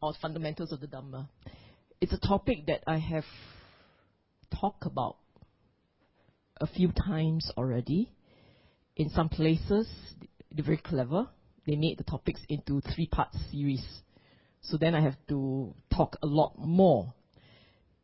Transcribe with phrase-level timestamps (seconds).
[0.00, 1.28] or fundamentals of the Dhamma.
[2.00, 3.24] It's a topic that I have
[4.60, 5.16] talked about
[6.60, 8.12] a few times already.
[8.96, 9.88] In some places,
[10.52, 11.28] they're very clever.
[11.66, 13.84] They made the topics into three part series.
[14.62, 17.12] So then I have to talk a lot more.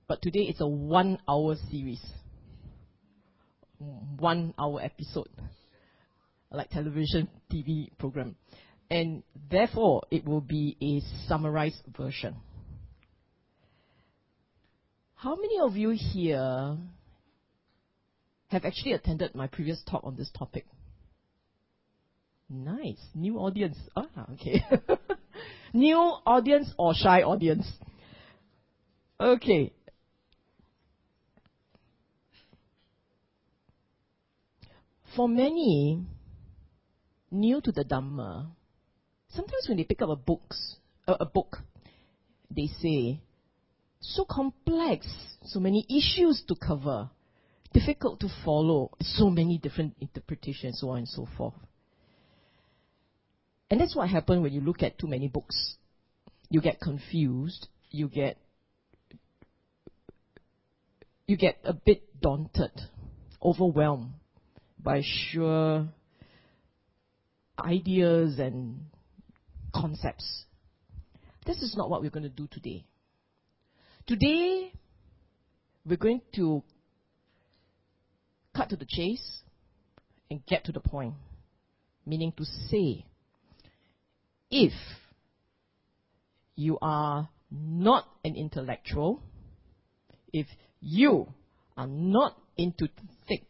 [0.07, 2.05] But today it's a one hour series.
[4.19, 5.29] One hour episode.
[6.51, 8.37] Like television, TV program.
[8.91, 12.37] And therefore, it will be a summarized version.
[15.15, 16.77] How many of you here
[18.49, 20.67] have actually attended my previous talk on this topic?
[22.49, 23.01] Nice.
[23.15, 23.79] New audience.
[23.97, 24.65] Ah, okay.
[25.73, 27.67] New audience or shy audience?
[29.19, 29.73] Okay.
[35.17, 36.05] For many
[37.31, 38.49] new to the Dhamma,
[39.35, 41.59] sometimes when they pick up a books, uh, a book,
[42.51, 43.21] they say,
[44.01, 45.07] so complex,
[45.45, 47.11] so many issues to cover,
[47.73, 51.55] difficult to follow, so many different interpretations, so on and so forth.
[53.71, 55.77] And that's what happens when you look at too many books.
[56.51, 58.37] You get confused, you get
[61.27, 62.71] you get a bit daunted,
[63.43, 64.13] overwhelmed
[64.79, 65.89] by sheer
[67.59, 68.81] ideas and
[69.75, 70.45] concepts.
[71.47, 72.85] This is not what we're going to do today.
[74.07, 74.73] Today,
[75.85, 76.63] we're going to
[78.55, 79.41] cut to the chase
[80.31, 81.15] and get to the point.
[82.07, 83.05] Meaning to say,
[84.51, 84.73] if
[86.55, 89.23] you are not an intellectual,
[90.33, 90.47] if
[90.81, 91.27] you
[91.77, 92.89] are not into
[93.27, 93.45] thick,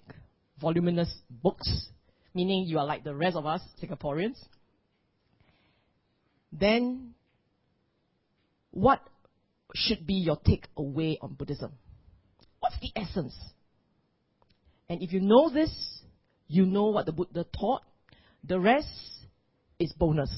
[0.61, 1.89] voluminous books,
[2.33, 4.37] meaning you are like the rest of us Singaporeans,
[6.59, 7.15] then
[8.71, 9.01] what
[9.75, 11.73] should be your takeaway on Buddhism?
[12.61, 13.35] What's the essence?
[14.89, 15.73] And if you know this,
[16.47, 17.83] you know what the Buddha taught.
[18.45, 18.89] The rest
[19.79, 20.31] is bonus.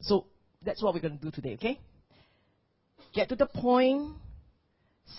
[0.00, 0.26] So
[0.64, 1.78] that's what we're going to do today, okay?
[3.12, 4.14] Get to the point,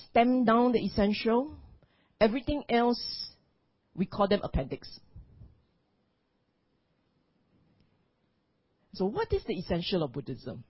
[0.09, 1.55] stem down the essential.
[2.19, 3.29] Everything else,
[3.95, 4.87] we call them appendix.
[8.93, 10.63] So, what is the essential of Buddhism?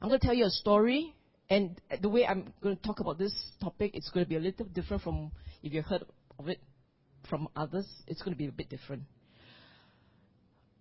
[0.00, 1.14] I'm going to tell you a story,
[1.48, 4.40] and the way I'm going to talk about this topic, it's going to be a
[4.40, 5.30] little different from
[5.62, 6.04] if you've heard
[6.38, 6.60] of it
[7.28, 7.86] from others.
[8.06, 9.02] It's going to be a bit different.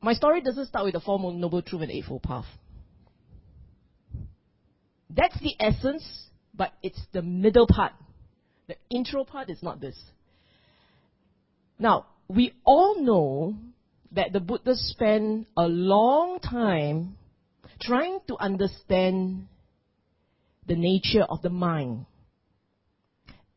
[0.02, 2.46] My story doesn't start with the Four Noble Truth and Eightfold Path.
[5.10, 6.04] That's the essence,
[6.54, 7.94] but it's the middle part.
[8.68, 9.98] The intro part is not this.
[11.78, 13.56] Now, we all know
[14.14, 17.18] that the Buddha spent a long time
[17.82, 19.48] trying to understand
[20.68, 22.06] the nature of the mind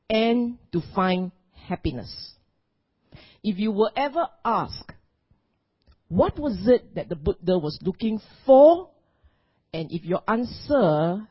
[0.08, 1.30] and to find
[1.68, 2.32] happiness.
[3.42, 4.92] If you were ever asked,
[6.08, 8.88] what was it that the Buddha was looking for?
[9.72, 11.26] And if your answer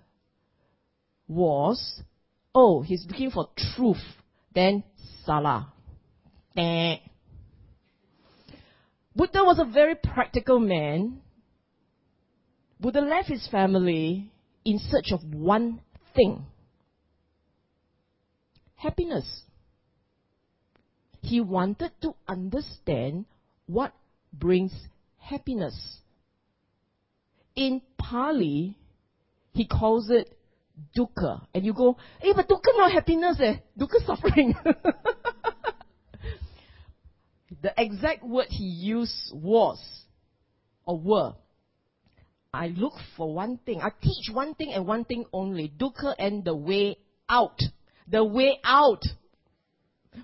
[1.28, 2.02] was,
[2.54, 4.04] oh, he's looking for truth,
[4.54, 4.84] then
[5.26, 5.74] salah.
[9.16, 9.20] Eh.
[9.20, 11.22] Buddha was a very practical man.
[12.80, 14.32] Buddha left his family
[14.64, 15.82] in search of one
[16.16, 16.46] thing
[18.76, 19.26] happiness.
[21.22, 23.26] He wanted to understand
[23.66, 23.94] what
[24.32, 24.72] brings
[25.18, 25.76] happiness.
[27.56, 28.78] In Pali,
[29.54, 30.38] he calls it
[30.96, 31.48] dukkha.
[31.54, 33.56] And you go, hey, but dukkha not happiness, eh?
[33.80, 34.54] Dukkha suffering.
[37.62, 39.80] the exact word he used was,
[40.86, 41.34] or were,
[42.54, 43.82] I look for one thing.
[43.82, 45.72] I teach one thing and one thing only.
[45.78, 47.60] Dukkha and the way out.
[48.08, 49.04] The way out.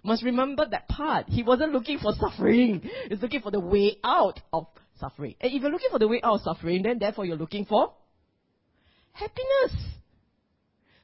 [0.03, 1.25] Must remember that part.
[1.27, 2.89] He wasn't looking for suffering.
[3.09, 5.35] He's looking for the way out of suffering.
[5.41, 7.91] And if you're looking for the way out of suffering, then therefore you're looking for
[9.11, 9.75] happiness.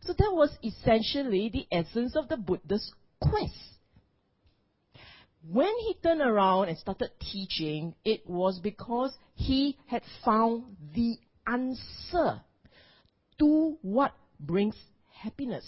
[0.01, 3.76] So that was essentially the essence of the Buddha's quest.
[5.50, 12.42] When he turned around and started teaching, it was because he had found the answer
[13.40, 14.76] to what brings
[15.10, 15.66] happiness.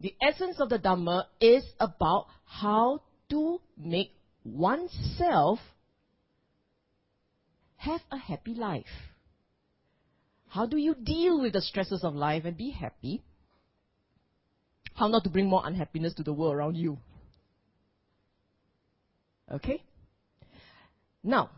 [0.00, 4.12] The essence of the Dhamma is about how to make
[4.44, 5.58] oneself
[7.76, 8.86] have a happy life.
[10.48, 13.22] How do you deal with the stresses of life and be happy?
[14.94, 16.98] How not to bring more unhappiness to the world around you.
[19.50, 19.82] Okay?
[21.22, 21.50] Now,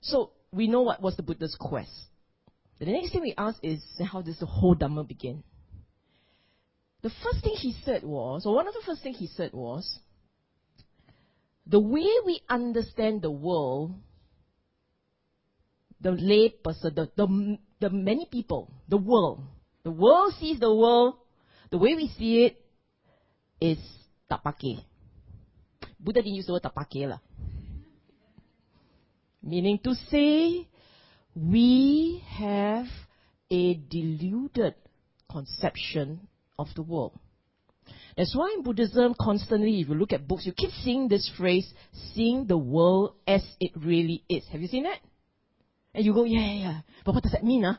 [0.00, 1.90] So we know what was the Buddha's quest.
[2.78, 5.42] The next thing we ask is how does the whole Dhamma begin?
[7.02, 9.98] The first thing he said was, or one of the first things he said was,
[11.66, 13.94] the way we understand the world,
[16.00, 19.42] the lay person, the, the, the many people, the world,
[19.82, 21.14] the world sees the world,
[21.70, 22.60] the way we see it
[23.60, 23.78] is
[24.30, 24.84] tapake.
[25.98, 27.20] Buddha didn't use the word tapake lah.
[29.42, 30.68] Meaning to say,
[31.34, 32.86] we have
[33.50, 34.74] a deluded
[35.30, 36.28] conception
[36.58, 37.18] of the world.
[38.16, 41.72] That's why in Buddhism, constantly, if you look at books, you keep seeing this phrase,
[42.12, 44.44] seeing the world as it really is.
[44.52, 44.98] Have you seen that?
[45.94, 46.80] And you go, yeah, yeah, yeah.
[47.04, 47.74] But what does that mean, huh?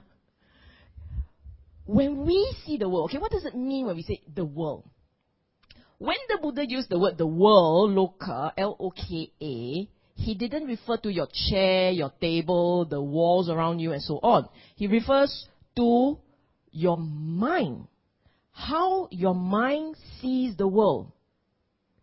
[1.92, 4.88] When we see the world, okay, what does it mean when we say the world?
[5.98, 11.28] When the Buddha used the word the world, loka, L-O-K-A, he didn't refer to your
[11.50, 14.48] chair, your table, the walls around you, and so on.
[14.78, 16.18] He refers to
[16.72, 17.88] your mind.
[18.54, 21.12] How your mind sees the world.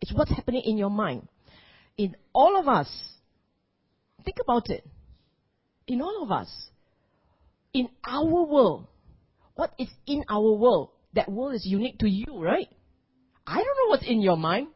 [0.01, 1.27] It's what's happening in your mind.
[1.97, 2.89] In all of us,
[4.23, 4.85] think about it.
[5.87, 6.49] In all of us,
[7.73, 8.85] in our world,
[9.59, 10.91] what is in our world?
[11.15, 12.69] That world is unique to you, right?
[13.45, 14.69] I don't know what's in your mind.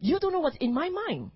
[0.00, 1.30] You don't know what's in my mind.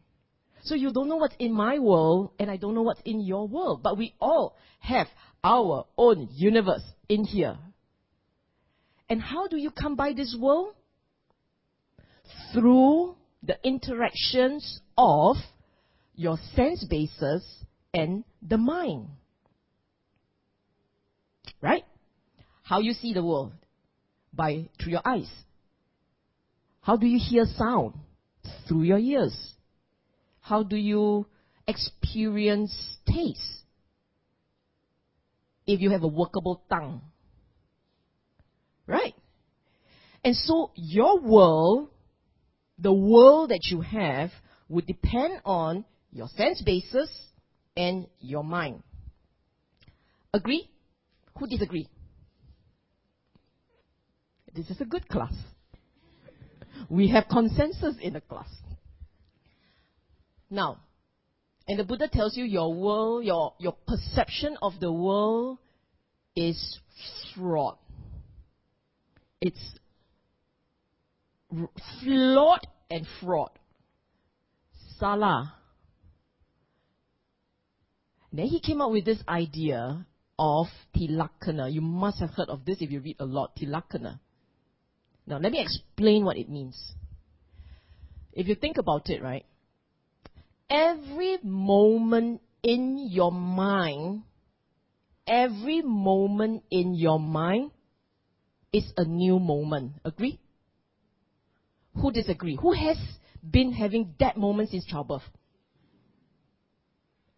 [0.64, 3.48] So you don't know what's in my world, and I don't know what's in your
[3.48, 3.82] world.
[3.82, 5.06] But we all have
[5.42, 7.56] our own universe in here.
[9.08, 10.74] And how do you come by this world?
[12.52, 15.36] Through the interactions of
[16.14, 17.42] your sense bases
[17.94, 19.08] and the mind.
[21.66, 21.82] Right?
[22.62, 23.52] How you see the world?
[24.32, 25.28] By through your eyes.
[26.80, 27.94] How do you hear sound?
[28.68, 29.36] Through your ears.
[30.40, 31.26] How do you
[31.66, 32.72] experience
[33.04, 33.64] taste?
[35.66, 37.00] If you have a workable tongue.
[38.86, 39.14] Right?
[40.22, 41.88] And so your world,
[42.78, 44.30] the world that you have,
[44.68, 47.10] would depend on your sense basis
[47.76, 48.84] and your mind.
[50.32, 50.70] Agree?
[51.38, 51.88] Who disagree?
[54.54, 55.34] This is a good class.
[56.88, 58.48] We have consensus in the class.
[60.48, 60.78] Now,
[61.68, 65.58] and the Buddha tells you your world, your, your perception of the world
[66.34, 66.78] is
[67.34, 67.76] fraud.
[69.40, 69.74] It's
[72.02, 73.50] flawed and fraud.
[74.98, 75.54] Salah.
[78.32, 80.06] Then he came up with this idea
[80.38, 81.72] of tilakkhana.
[81.72, 83.56] You must have heard of this if you read a lot.
[83.56, 84.20] Tilakkhana.
[85.26, 86.92] Now, let me explain what it means.
[88.32, 89.44] If you think about it, right?
[90.68, 94.22] Every moment in your mind,
[95.26, 97.70] every moment in your mind
[98.72, 99.92] is a new moment.
[100.04, 100.38] Agree?
[102.00, 102.58] Who disagree?
[102.60, 102.98] Who has
[103.48, 105.22] been having that moment since childbirth?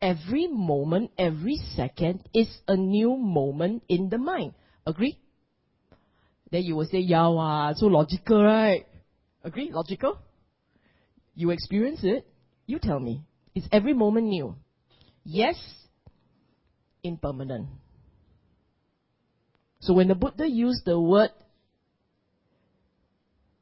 [0.01, 4.55] Every moment, every second is a new moment in the mind.
[4.87, 5.19] Agree?
[6.51, 8.87] Then you will say, yeah, wow, so logical, right?
[9.43, 9.71] Agree?
[9.73, 10.19] Logical?
[11.35, 12.27] You experience it?
[12.67, 13.23] You tell me.
[13.55, 14.55] Is every moment new?
[15.25, 15.57] Yes,
[17.03, 17.67] impermanent.
[19.81, 21.31] So when the Buddha used the word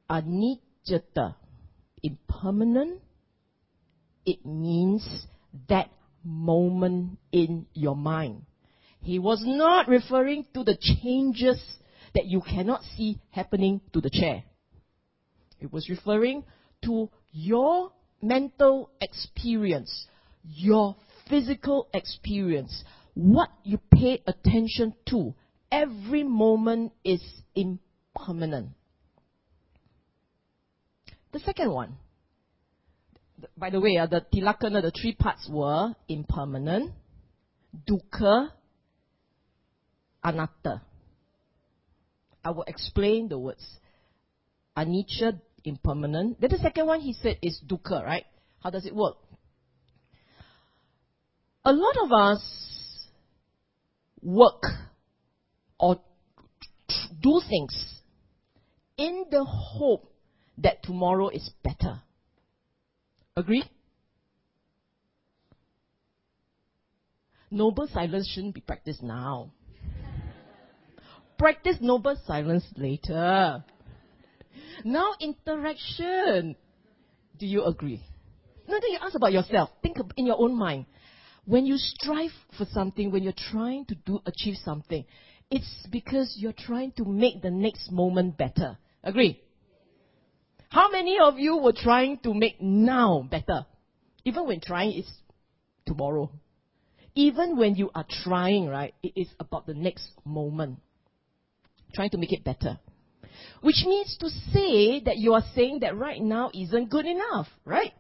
[0.09, 1.35] anicca,
[2.03, 3.01] impermanent,
[4.25, 5.27] it means
[5.69, 5.91] that
[6.27, 8.43] moment in your mind.
[9.01, 11.63] He was not referring to the changes
[12.15, 14.43] that you cannot see happening to the chair.
[15.61, 16.45] It was referring
[16.85, 20.07] to your mental experience,
[20.43, 20.97] your
[21.29, 25.35] physical experience, what you pay attention to.
[25.71, 27.23] Every moment is
[27.55, 28.71] impermanent.
[31.33, 31.97] The second one,
[33.57, 36.93] by the way, uh, the tilakkhana, the three parts were impermanent,
[37.89, 38.51] dukkha,
[40.25, 40.83] anatta.
[42.45, 43.65] I will explain the words.
[44.77, 46.41] Anicca, impermanent.
[46.41, 48.25] Then the second one he said is dukkha, right?
[48.63, 49.17] How does it work?
[51.65, 53.09] A lot of us
[54.23, 54.63] work
[55.79, 56.01] or
[57.21, 58.01] do things
[58.97, 60.13] in the hope
[60.59, 62.03] that tomorrow is better.
[63.37, 63.65] Agree?
[67.51, 69.51] Noble silence shouldn't be practiced now.
[71.39, 73.63] Practice noble silence later.
[74.85, 76.57] Now interaction.
[77.39, 78.03] Do you agree?
[78.67, 79.71] No, then you ask about yourself.
[79.83, 80.87] Think in your own mind.
[81.45, 85.05] When you strive for something, when you're trying to do achieve something,
[85.51, 88.79] it's because you're trying to make the next moment better.
[89.05, 89.41] Agree?
[90.69, 93.67] How many of you were trying to make now better?
[94.25, 95.09] Even when trying is
[95.87, 96.31] tomorrow.
[97.15, 100.79] Even when you are trying, right, it is about the next moment.
[101.95, 102.79] Trying to make it better.
[103.63, 107.93] Which means to say that you are saying that right now isn't good enough, right?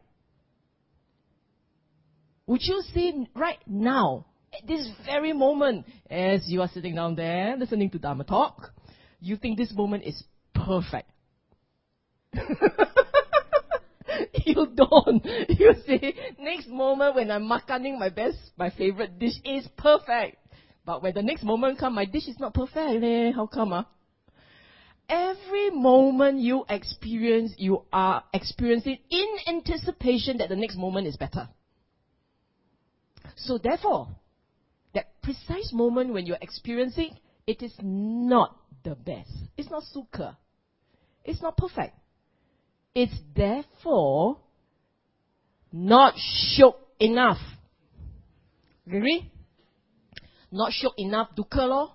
[2.47, 7.57] Would you say right now, at this very moment, as you are sitting down there
[7.57, 8.73] listening to Dharma talk,
[9.21, 10.23] you think this moment is
[10.55, 11.11] perfect?
[14.45, 15.27] you don't.
[15.49, 20.37] You see, next moment when I'm makaning my best, my favorite dish is perfect.
[20.85, 23.03] But when the next moment come, my dish is not perfect.
[23.03, 23.33] Eh?
[23.33, 23.73] How come?
[23.73, 23.87] Ah?
[25.09, 31.49] Every moment you experience, you are experiencing in anticipation that the next moment is better.
[33.37, 34.09] So therefore,
[34.95, 37.17] that precise moment when you're experiencing,
[37.47, 39.31] it is not the best.
[39.57, 40.37] It's not sukha.
[41.25, 41.95] It's not perfect.
[42.97, 44.39] It's therefore
[45.71, 46.15] not
[46.59, 47.37] sukha enough.
[48.87, 49.31] Agree?
[50.51, 51.91] Not sukha enough dukkha.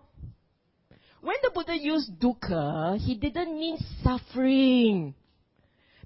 [1.22, 5.16] When the Buddha used dukkha, he didn't mean suffering.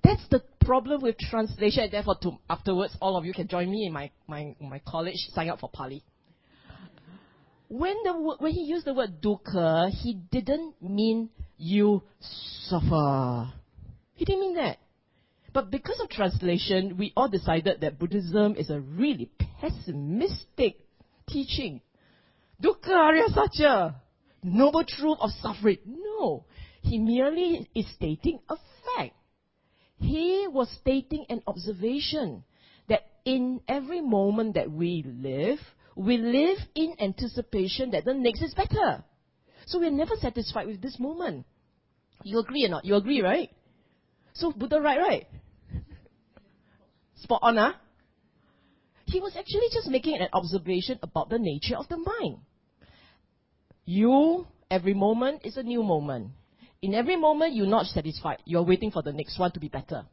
[0.02, 3.88] That's the problem with translation, and therefore to, afterwards all of you can join me
[3.88, 6.06] in my, my, my college, sign up for Pali.
[7.68, 12.02] When, the, when he used the word dukkha, he didn't mean you
[12.70, 13.52] suffer.
[14.14, 14.78] He didn't mean that.
[15.56, 19.32] But because of translation, we all decided that Buddhism is a really
[19.62, 20.82] pessimistic
[21.30, 21.80] teaching.
[22.62, 23.96] Dukkha Arya Satya,
[24.44, 25.78] noble truth of suffering.
[25.88, 26.44] No,
[26.82, 29.14] he merely is stating a fact.
[29.98, 32.44] He was stating an observation
[32.90, 35.60] that in every moment that we live,
[35.96, 39.06] we live in anticipation that the next is better.
[39.68, 41.46] So we're never satisfied with this moment.
[42.24, 42.84] You agree or not?
[42.84, 43.50] You agree, right?
[44.34, 45.28] So Buddha right, right?
[47.16, 47.74] Spot on, huh?
[49.06, 52.40] He was actually just making an observation about the nature of the mind.
[53.86, 56.32] You, every moment is a new moment.
[56.82, 58.40] In every moment, you're not satisfied.
[58.46, 60.06] You're waiting for the next one to be better.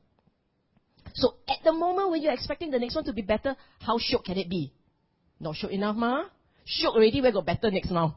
[1.14, 4.24] So at the moment when you're expecting the next one to be better, how sukha
[4.24, 4.72] can it be?
[5.40, 6.24] Not sukha enough, ma?
[6.66, 8.16] Sukha already, where got better next now?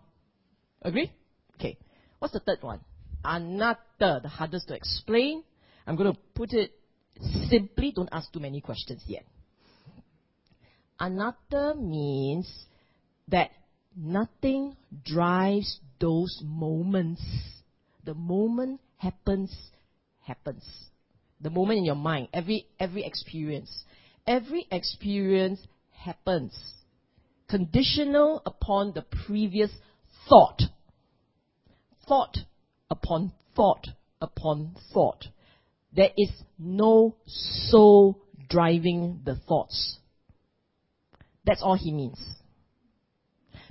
[0.82, 1.12] Agree?
[1.56, 1.78] Okay.
[2.20, 2.80] What's the third one?
[3.24, 5.44] Anatta, the hardest to explain.
[5.88, 6.72] I'm going to put it
[7.50, 9.26] Simply don't ask too many questions yet.
[11.00, 12.66] Anatta means
[13.28, 13.52] that
[13.96, 17.22] nothing drives those moments.
[18.04, 19.56] The moment happens,
[20.22, 20.64] happens.
[21.42, 23.84] The moment in your mind, every, every experience.
[24.28, 25.60] Every experience
[25.92, 26.58] happens.
[27.48, 29.72] Conditional upon the previous
[30.28, 30.62] thought.
[32.08, 32.38] Thought
[32.90, 33.88] upon thought
[34.22, 35.28] upon thought.
[35.96, 39.98] There is no soul driving the thoughts.
[41.46, 42.20] That's all he means.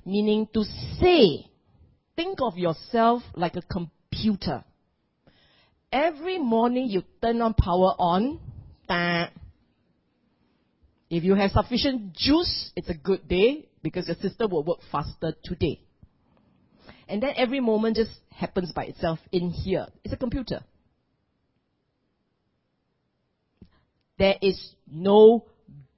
[0.07, 0.65] Meaning to
[1.01, 1.47] say,
[2.17, 4.65] think of yourself like a computer.
[5.93, 8.41] Every morning you turn on power on.
[11.11, 15.35] If you have sufficient juice, it's a good day because your system will work faster
[15.45, 15.81] today.
[17.09, 19.87] And then every moment just happens by itself in here.
[20.03, 20.61] It's a computer.
[24.19, 25.47] There is no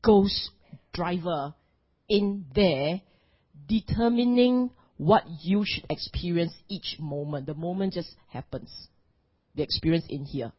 [0.03, 0.51] ghost
[0.93, 1.55] driver
[2.09, 3.01] in there
[3.69, 7.47] determining what you should experience each moment.
[7.47, 8.71] The moment just happens.
[9.55, 10.53] The experience in here.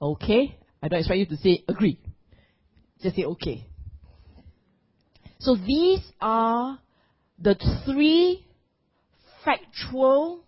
[0.00, 0.58] Okay?
[0.82, 1.98] I don't expect you to say agree.
[3.02, 3.66] Just say okay.
[5.38, 6.78] So these are
[7.38, 8.44] the three
[9.44, 10.44] factual,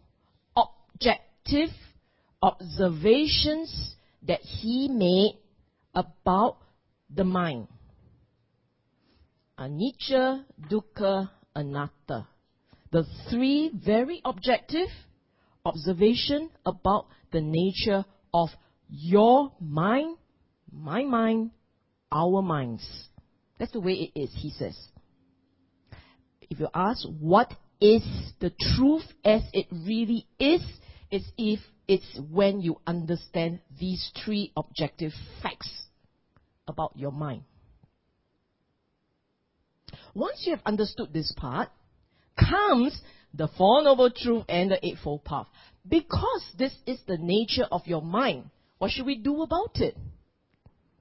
[0.57, 1.71] objective
[2.43, 3.95] observations
[4.27, 5.39] that he made
[5.99, 6.59] about
[7.13, 7.67] the mind.
[9.59, 12.29] Anicca, dukkha, anatta.
[12.93, 14.89] The three very objective
[15.65, 18.51] observation about the nature of
[18.89, 20.17] your mind,
[20.73, 21.51] my mind,
[22.13, 22.87] our minds.
[23.59, 24.79] That's the way it is, he says.
[26.49, 28.03] If you ask what is
[28.41, 30.63] the truth as it really is,
[31.11, 35.13] it's if it's when you understand these three objective
[35.43, 35.88] facts
[36.69, 37.43] about your mind.
[40.15, 41.69] Once you have understood this part,
[42.39, 42.99] comes
[43.35, 45.47] the Four Noble Truth and the Eightfold Path.
[45.89, 49.97] Because this is the nature of your mind, what should we do about it?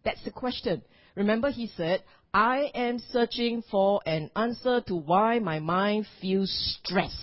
[0.03, 0.81] That's the question.
[1.15, 7.15] Remember, he said, I am searching for an answer to why my mind feels stress,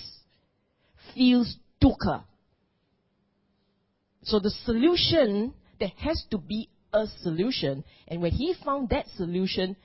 [1.14, 2.24] feels dukkha.
[4.24, 7.84] So the solution, there has to be a solution.
[8.08, 9.76] And when he found that solution,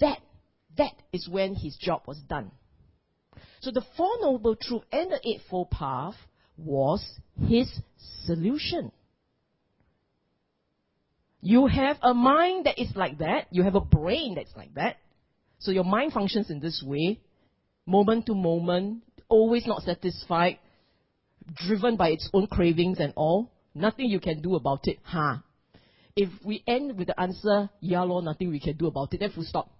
[0.00, 0.18] that,
[0.76, 2.50] that is when his job was done.
[3.60, 6.16] So the Four Noble Truths and the Eightfold Path
[6.58, 7.02] was
[7.48, 7.80] his
[8.26, 8.92] solution.
[11.40, 13.46] You have a mind that is like that.
[13.50, 14.96] You have a brain that's like that.
[15.58, 17.20] So your mind functions in this way,
[17.86, 20.58] moment to moment, always not satisfied,
[21.54, 23.50] driven by its own cravings and all.
[23.74, 24.98] Nothing you can do about it.
[25.02, 25.38] Huh?
[26.16, 29.30] If we end with the answer, yeah, Lord, nothing we can do about it, then
[29.30, 29.70] full stop.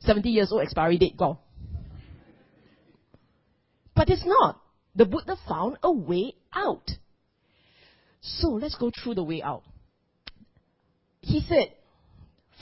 [0.00, 1.38] 70 years old expiry date, gone.
[3.94, 4.60] But it's not.
[4.94, 6.88] The Buddha found a way out.
[8.20, 9.62] So let's go through the way out.
[11.20, 11.72] He said,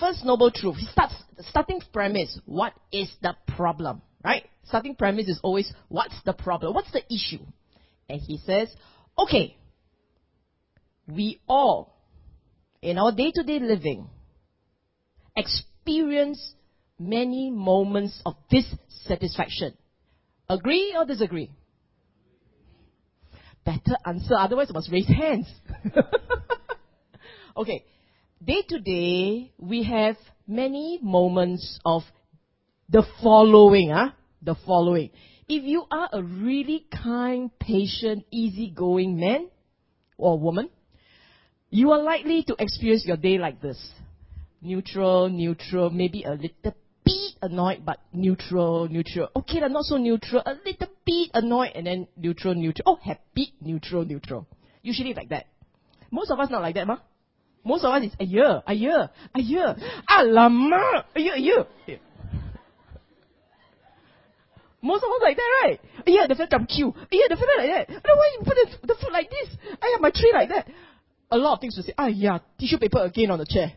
[0.01, 1.15] first noble truth, he starts,
[1.51, 4.01] starting premise, what is the problem?
[4.25, 4.45] Right?
[4.65, 6.73] Starting premise is always, what's the problem?
[6.75, 7.45] What's the issue?
[8.09, 8.75] And he says,
[9.19, 9.57] okay,
[11.07, 11.94] we all
[12.85, 14.07] in our day to day living
[15.35, 16.55] experience
[16.99, 19.75] many moments of dissatisfaction.
[20.49, 21.51] Agree or disagree?
[23.65, 25.51] Better answer, otherwise I must raise hands.
[27.57, 27.85] okay.
[28.45, 32.03] Day to day, we have many moments of
[32.91, 34.11] the following, huh?
[34.43, 35.09] The following.
[35.49, 39.49] If you are a really kind, patient, easygoing man
[40.19, 40.69] or woman,
[41.71, 43.79] you are likely to experience your day like this.
[44.63, 49.29] Neutral, neutral, maybe a little bit annoyed, but neutral, neutral.
[49.37, 52.85] Okay, not so neutral, a little bit annoyed, and then neutral, neutral.
[52.87, 54.47] Oh, happy, neutral, neutral.
[54.83, 55.47] Usually like that.
[56.11, 56.99] Most of us not like that, ma.
[57.65, 59.75] Most of us is a year, a year, a year.
[60.09, 61.67] Alamak, a year, a year.
[64.81, 65.81] Most of us like that, right?
[66.07, 66.95] Yeah, the fella come queue.
[67.11, 67.89] Yeah, the fella like that.
[67.89, 69.57] I don't know why you put the, the food like this.
[69.81, 70.69] I have my tree like that
[71.31, 71.93] a lot of things to say.
[71.97, 73.73] Ah, yeah, tissue paper again on the chair.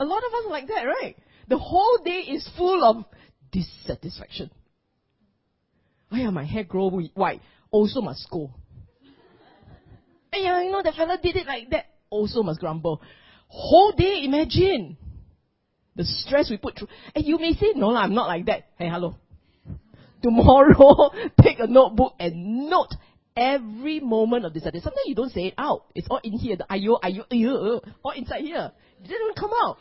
[0.00, 1.16] A lot of us are like that, right?
[1.48, 3.04] The whole day is full of
[3.50, 4.50] dissatisfaction.
[6.12, 7.40] Oh yeah, my hair grow white.
[7.70, 8.54] Also must go.
[10.32, 11.86] And yeah, you know, the fella did it like that.
[12.10, 13.02] Also must grumble.
[13.48, 14.96] Whole day, imagine.
[15.96, 16.88] The stress we put through.
[17.14, 18.68] And you may say, no, I'm not like that.
[18.78, 19.16] Hey, hello.
[20.22, 21.10] Tomorrow,
[21.42, 22.94] take a notebook and note
[23.38, 24.64] every moment of this.
[24.64, 25.84] Sometimes you don't say it out.
[25.94, 26.56] It's all in here.
[26.56, 28.72] The ayo, ayo, ayo, all inside here.
[29.02, 29.78] It doesn't come out.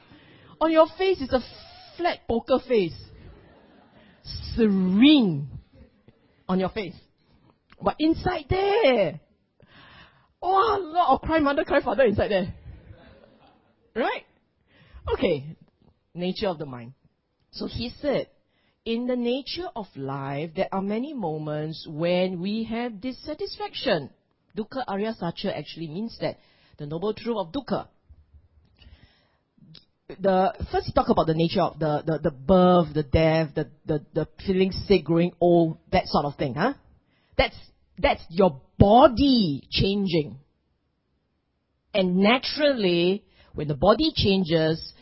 [0.62, 1.42] On your face, it's a
[1.98, 2.96] flat poker face.
[4.56, 5.50] Serene
[6.48, 6.96] on your face.
[7.82, 9.20] But inside there,
[10.42, 12.54] oh, a lot of cry mother, cry father inside there.
[13.96, 14.26] Right?
[15.14, 15.56] Okay.
[16.14, 16.94] Nature of the mind.
[17.52, 18.28] So he said,
[18.88, 24.10] in the nature of life, there are many moments when we have dissatisfaction.
[24.58, 26.38] Dukkha Arya Satya actually means that.
[26.78, 27.88] The noble truth of dukkha.
[30.08, 34.06] The first talk about the nature of the, the, the birth, the death, the, the,
[34.14, 36.76] the feeling sick, growing old, that sort of thing, huh?
[37.38, 37.58] That's
[37.98, 40.38] that's your body changing.
[41.94, 44.94] And naturally, when the body changes,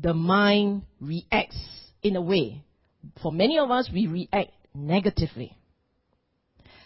[0.00, 1.58] the mind reacts
[2.02, 2.64] in a way
[3.22, 5.56] for many of us, we react negatively.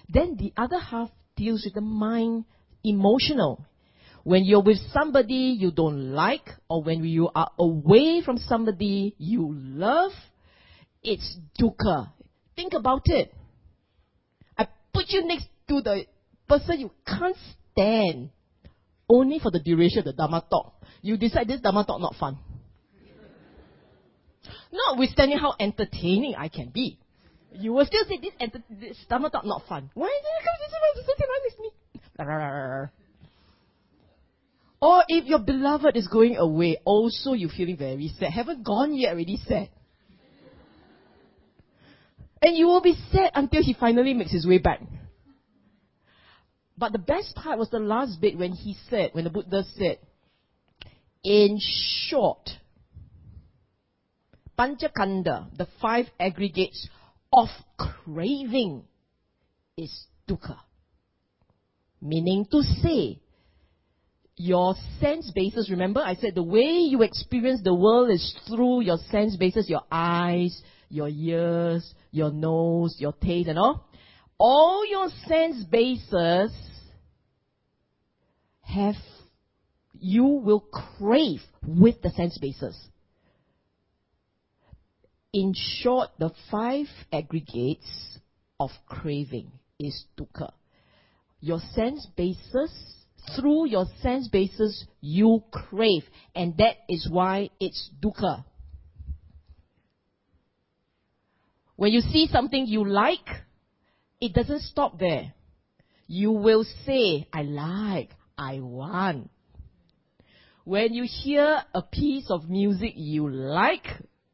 [0.09, 2.45] Then the other half deals with the mind,
[2.85, 3.65] emotional.
[4.25, 9.51] When you're with somebody you don't like, or when you are away from somebody you
[9.53, 10.13] love,
[11.03, 12.11] it's dukkha.
[12.57, 13.33] Think about it.
[14.57, 16.05] I put you next to the
[16.49, 17.37] person you can't
[17.73, 18.31] stand,
[19.09, 20.75] only for the duration of the Dharma talk.
[21.01, 22.39] You decide this Dharma talk not fun.
[24.73, 26.99] Notwithstanding how entertaining I can be,
[27.53, 29.91] you will still say this, enter- this stomach talk not fun.
[29.95, 30.59] Why is it because
[30.95, 32.89] this is next to me?
[34.81, 38.31] Or if your beloved is going away, also you feeling very sad.
[38.31, 39.71] Haven't gone yet, already sad.
[42.41, 44.81] And you will be sad until he finally makes his way back.
[46.77, 49.99] But the best part was the last bit when he said, when the Buddha said,
[51.25, 51.59] in
[52.09, 52.49] short,
[54.59, 56.88] Panchakanda, the five aggregates
[57.33, 58.85] of craving,
[59.77, 60.57] is dukkha.
[62.01, 63.21] Meaning to say,
[64.37, 68.99] your sense basis, remember I said the way you experience the world is through your
[69.11, 73.88] sense basis, your eyes, your ears, your nose, your taste and all.
[74.38, 76.53] All your sense bases
[78.62, 78.94] have
[80.01, 82.77] you will crave with the sense basis.
[85.33, 88.19] In short, the five aggregates
[88.59, 90.53] of craving is dukkha.
[91.41, 92.73] Your sense basis,
[93.37, 98.45] through your sense basis, you crave, and that is why it's dukkha.
[101.77, 103.29] When you see something you like,
[104.21, 105.35] it doesn't stop there.
[106.07, 109.31] You will say, I like, I want.
[110.64, 113.87] When you hear a piece of music you like,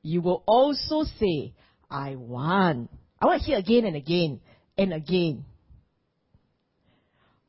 [0.04, 1.54] you will also say,
[1.90, 2.90] I want.
[3.20, 4.40] I want to hear again and again
[4.76, 5.46] and again.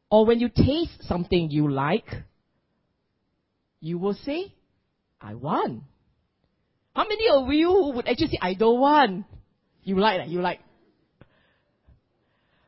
[0.10, 2.08] Or when you taste something you like,
[3.82, 4.54] you will say,
[5.20, 5.84] I want.
[6.96, 9.26] How many of you would actually say, I don't want?
[9.84, 10.62] You like, that, you like.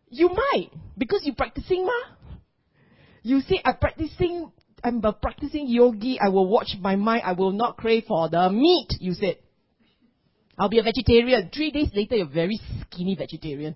[0.10, 2.16] You might, because you're practicing ma.
[3.24, 4.52] You say, I'm practicing,
[4.84, 8.50] I'm a practicing yogi, I will watch my mind, I will not crave for the
[8.50, 9.38] meat, you said.
[10.58, 11.50] I'll be a vegetarian.
[11.54, 13.76] Three days later, you're very skinny vegetarian.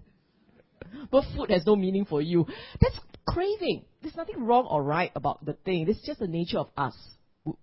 [1.12, 2.46] But food has no meaning for you.
[2.80, 3.86] That's craving.
[4.02, 5.88] There's nothing wrong or right about the thing.
[5.88, 6.96] It's just the nature of us.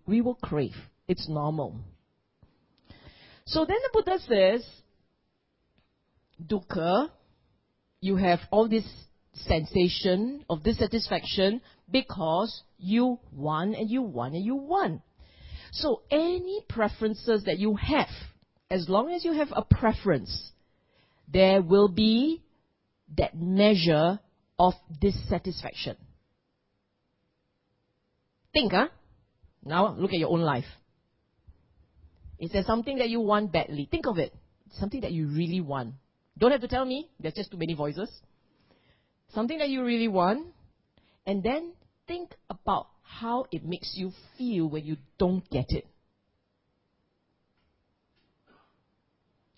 [0.06, 0.74] We will crave.
[1.08, 1.76] It's normal.
[3.46, 4.66] So then the Buddha says,
[6.44, 7.08] dukkha,
[8.00, 8.84] you have all this
[9.32, 15.00] sensation of dissatisfaction because you want and you want and you want.
[15.72, 18.08] So any preferences that you have,
[18.70, 20.52] as long as you have a preference,
[21.32, 22.42] there will be
[23.16, 24.18] that measure
[24.58, 25.96] of dissatisfaction.
[28.52, 28.88] Think, huh?
[29.64, 30.64] Now look at your own life.
[32.38, 33.88] Is there something that you want badly?
[33.90, 34.34] Think of it.
[34.72, 35.94] Something that you really want.
[36.36, 38.10] Don't have to tell me, there's just too many voices.
[39.34, 40.46] Something that you really want,
[41.26, 41.72] and then
[42.06, 45.86] think about how it makes you feel when you don't get it.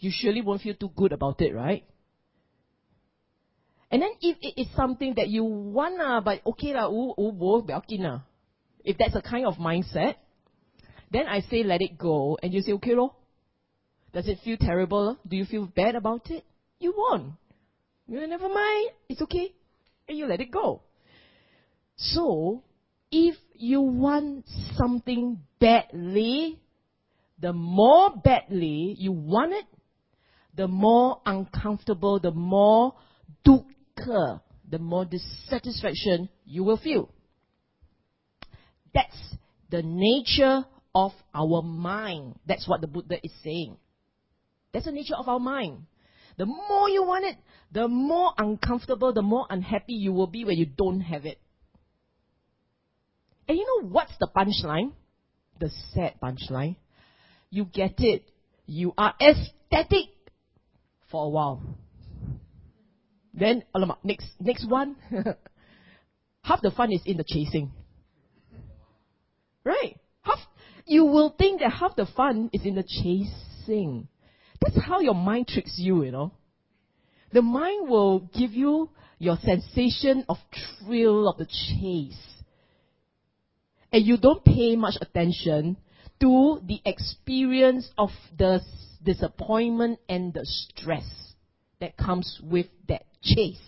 [0.01, 1.85] You surely won't feel too good about it, right?
[3.91, 6.89] And then if it is something that you want, uh, but okay lah,
[8.85, 10.15] if that's a kind of mindset,
[11.11, 13.15] then I say let it go, and you say okay lo.
[14.13, 15.19] Does it feel terrible?
[15.27, 16.45] Do you feel bad about it?
[16.79, 17.37] You won.
[18.09, 18.91] You never mind.
[19.09, 19.55] It's okay.
[20.09, 20.83] And you let it go.
[21.97, 22.65] So,
[23.13, 26.59] if you want something badly,
[27.39, 29.65] the more badly you want it,
[30.61, 32.93] the more uncomfortable, the more
[33.49, 37.09] dukkha, the more dissatisfaction you will feel.
[38.93, 39.37] That's
[39.71, 42.39] the nature of our mind.
[42.47, 43.79] That's what the Buddha is saying.
[44.75, 45.87] That's the nature of our mind.
[46.37, 47.37] The more you want it,
[47.73, 51.39] the more uncomfortable, the more unhappy you will be when you don't have it.
[53.49, 54.93] And you know what's the punchline?
[55.59, 56.77] The sad punchline.
[57.49, 58.29] You get it.
[58.67, 60.11] You are ecstatic
[61.11, 61.63] for a while.
[63.33, 64.97] Then, alamak, next, next one.
[66.43, 67.73] half the fun is in the chasing.
[69.65, 69.97] Right?
[70.23, 70.39] Half,
[70.87, 74.09] you will think that half the fun is in the chasing.
[74.61, 76.33] That's how your mind tricks you, you know.
[77.33, 80.39] The mind will give you your sensation of
[80.81, 82.19] thrill of the chase.
[83.93, 85.77] And you don't pay much attention
[86.21, 88.61] to the experience of the
[89.03, 91.07] disappointment and the stress
[91.81, 93.61] that comes with that chase.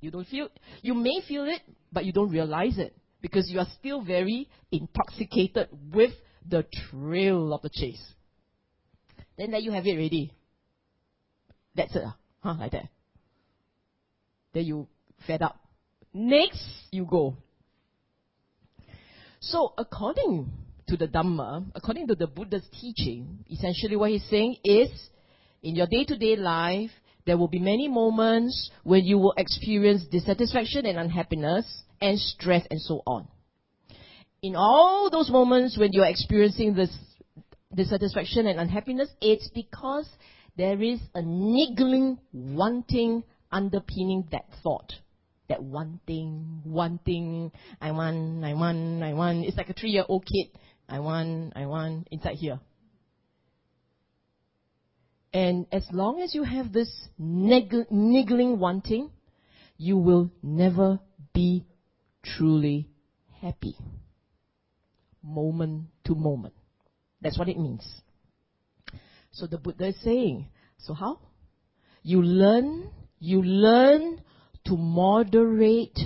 [0.00, 0.48] You don't feel,
[0.82, 1.60] you may feel it,
[1.92, 6.12] but you don't realize it because you are still very intoxicated with
[6.48, 8.02] the thrill of the chase.
[9.36, 10.32] Then there you have it ready.
[11.74, 12.02] That's it.
[12.04, 12.88] Ah, huh, like that.
[14.52, 14.88] Then you
[15.26, 15.58] fed up.
[16.12, 17.36] Next, you go.
[19.40, 20.50] So according
[20.88, 24.90] to the Dhamma, according to the Buddha's teaching, essentially what he's saying is,
[25.62, 26.90] in your day-to-day life,
[27.26, 32.80] there will be many moments when you will experience dissatisfaction and unhappiness and stress and
[32.80, 33.28] so on.
[34.42, 36.96] In all those moments when you're experiencing this
[37.74, 40.08] dissatisfaction and unhappiness, it's because
[40.56, 44.92] there is a niggling, wanting underpinning that thought.
[45.48, 49.44] That one thing, one thing, I want, I want, I want.
[49.44, 50.48] It's like a three year old kid.
[50.88, 52.60] I want, I want, inside here.
[55.32, 59.10] And as long as you have this niggling wanting,
[59.76, 60.98] you will never
[61.34, 61.66] be
[62.24, 62.88] truly
[63.40, 63.76] happy.
[65.22, 66.54] Moment to moment.
[67.20, 67.86] That's what it means.
[69.32, 70.48] So the Buddha is saying,
[70.78, 71.20] so how?
[72.02, 74.22] You learn, you learn
[74.66, 75.98] to moderate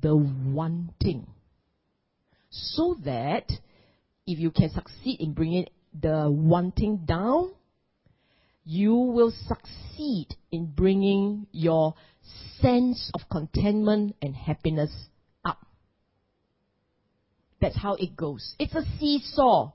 [0.00, 1.26] the wanting.
[2.50, 3.50] so that
[4.30, 5.66] if you can succeed in bringing
[5.98, 7.50] the wanting down,
[8.64, 11.94] you will succeed in bringing your
[12.60, 14.90] sense of contentment and happiness
[15.44, 15.66] up.
[17.60, 18.54] That's how it goes.
[18.60, 19.72] It's a seesaw.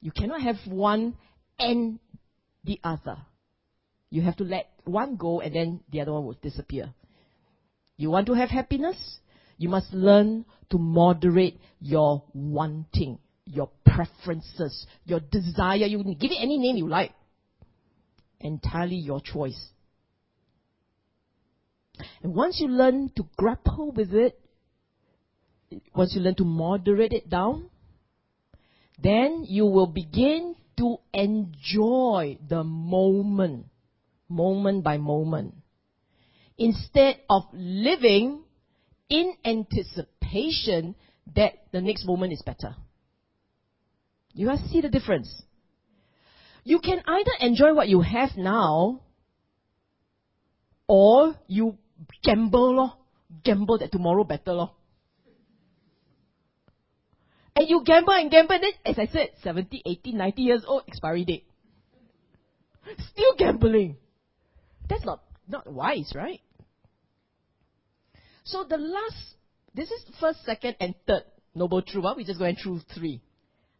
[0.00, 1.16] You cannot have one
[1.60, 2.00] and
[2.64, 3.18] the other.
[4.10, 6.92] You have to let one go and then the other one will disappear.
[7.96, 8.96] You want to have happiness?
[9.58, 15.86] You must learn to moderate your wanting, your preferences, your desire.
[15.86, 17.12] You give it any name you like.
[18.40, 19.68] Entirely your choice.
[22.22, 24.38] And once you learn to grapple with it,
[25.94, 27.70] once you learn to moderate it down,
[29.02, 33.66] then you will begin to enjoy the moment,
[34.28, 35.54] moment by moment,
[36.58, 38.42] instead of living
[39.08, 40.94] in anticipation
[41.34, 42.74] that the next moment is better.
[44.32, 45.42] You guys see the difference?
[46.64, 49.00] You can either enjoy what you have now,
[50.88, 51.78] or you
[52.22, 52.92] gamble, lor.
[53.44, 54.52] gamble that tomorrow better.
[54.52, 54.70] Lor.
[57.54, 61.24] And you gamble and gamble, then, as I said, 70, 80, 90 years old, expiry
[61.24, 61.46] date.
[63.12, 63.96] Still gambling.
[64.88, 66.40] That's not, not wise, right?
[68.46, 69.34] So the last,
[69.74, 72.04] this is first, second, and third noble truth.
[72.16, 73.20] We're just going through three.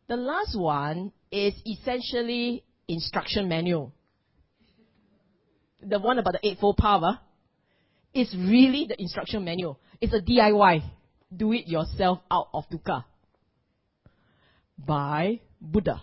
[0.09, 3.93] The last one is essentially instruction manual.
[5.81, 7.13] The one about the eightfold path uh,
[8.13, 9.79] is really the instruction manual.
[10.01, 10.83] It's a DIY.
[11.37, 13.05] Do it yourself out of dukkha
[14.77, 16.03] by Buddha.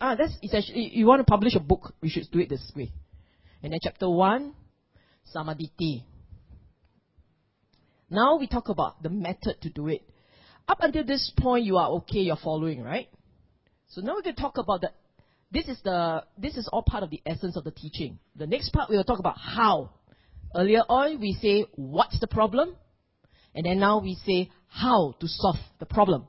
[0.00, 2.92] Ah, that's essentially, you want to publish a book, we should do it this way.
[3.62, 4.52] And then chapter 1,
[5.34, 6.04] Sammaditthi.
[8.10, 10.02] Now we talk about the method to do it.
[10.66, 13.08] Up until this point, you are okay, you're following, right?
[13.88, 14.90] So now going to talk about the,
[15.50, 18.18] this is the, this is all part of the essence of the teaching.
[18.36, 19.90] The next part, we will talk about how.
[20.54, 22.76] Earlier on, we say, what's the problem?
[23.54, 26.26] And then now we say, how to solve the problem.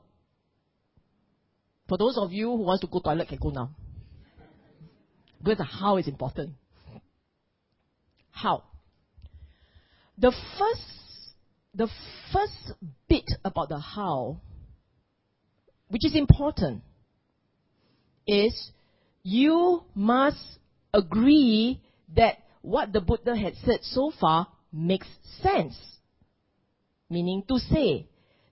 [1.88, 3.70] For those of you who want to go toilet, can go now.
[5.42, 6.52] Because the how is important.
[8.30, 8.62] How?
[10.16, 10.82] The first,
[11.74, 11.88] the
[12.32, 12.72] first
[13.08, 14.40] bit about the how,
[15.88, 16.82] which is important,
[18.26, 18.70] is
[19.22, 20.58] you must
[20.92, 21.80] agree
[22.14, 25.06] that what the Buddha had said so far makes
[25.42, 25.76] sense.
[27.08, 28.06] Meaning to say,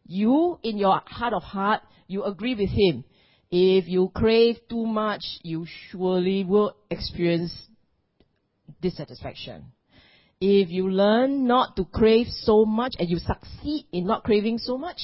[0.07, 3.05] you in your heart of heart, you agree with him.
[3.51, 7.53] If you crave too much, you surely will experience
[8.81, 9.67] dissatisfaction.
[10.41, 14.79] If you learn not to crave so much and you succeed in not craving so
[14.79, 15.01] much,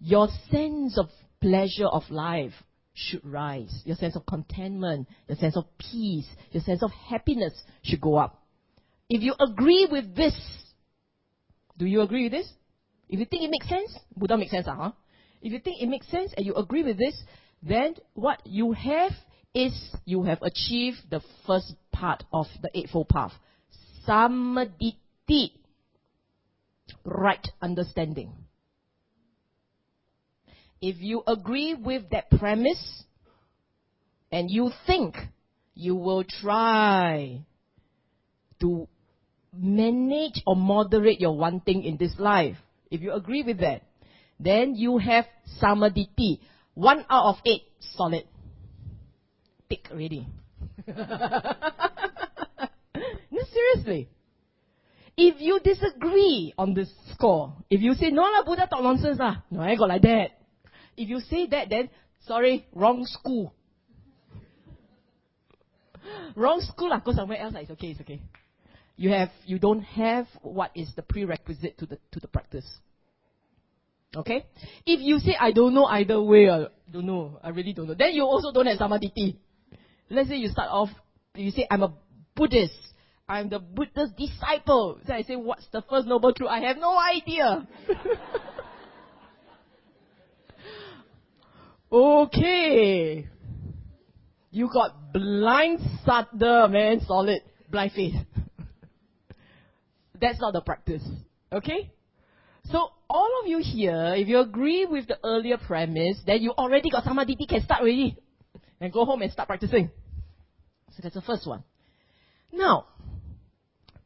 [0.00, 1.06] your sense of
[1.40, 2.52] pleasure of life
[2.94, 3.82] should rise.
[3.84, 8.42] Your sense of contentment, your sense of peace, your sense of happiness should go up.
[9.08, 10.34] If you agree with this,
[11.76, 12.50] do you agree with this?
[13.08, 14.92] If you think it makes sense, Buddha makes sense, uh, huh?
[15.42, 17.20] If you think it makes sense and you agree with this,
[17.62, 19.12] then what you have
[19.54, 19.72] is
[20.04, 23.32] you have achieved the first part of the Eightfold Path.
[24.06, 25.52] Sammaditthi.
[27.04, 28.32] Right understanding.
[30.80, 33.04] If you agree with that premise
[34.30, 35.16] and you think
[35.74, 37.40] you will try
[38.60, 38.88] to
[39.56, 42.56] manage or moderate your wanting in this life,
[42.90, 43.82] if you agree with that,
[44.38, 45.26] then you have
[45.62, 46.40] sammaditthi.
[46.74, 47.62] One out of eight,
[47.96, 48.24] solid.
[49.68, 50.26] Tick already.
[53.52, 54.08] seriously.
[55.16, 59.42] If you disagree on this score, if you say, no lah, Buddha talk nonsense lah,
[59.50, 60.30] no, I got like that.
[60.96, 61.88] If you say that, then,
[62.26, 63.54] sorry, wrong school.
[66.36, 68.20] wrong school lah, go somewhere else lah, it's okay, it's okay.
[68.96, 72.66] You have, you don't have what is the prerequisite to the, to the practice.
[74.14, 74.46] Okay?
[74.86, 77.94] If you say, I don't know either way, I don't know, I really don't know,
[77.94, 79.36] then you also don't have sammaditthi.
[80.10, 80.90] Let's say you start off,
[81.34, 81.92] you say, I'm a
[82.36, 82.74] Buddhist.
[83.28, 84.98] I'm the Buddha's disciple.
[85.06, 86.50] So I say, what's the first noble truth?
[86.50, 87.66] I have no idea.
[91.92, 93.28] okay.
[94.50, 98.14] You got blind saddha, man, solid, blind faith.
[100.20, 101.02] That's not the practice.
[101.50, 101.90] Okay?
[102.70, 106.90] So all of you here, if you agree with the earlier premise, then you already
[106.90, 108.18] got samadhi, can start already.
[108.80, 109.90] And go home and start practicing.
[110.90, 111.64] So that's the first one.
[112.52, 112.86] Now,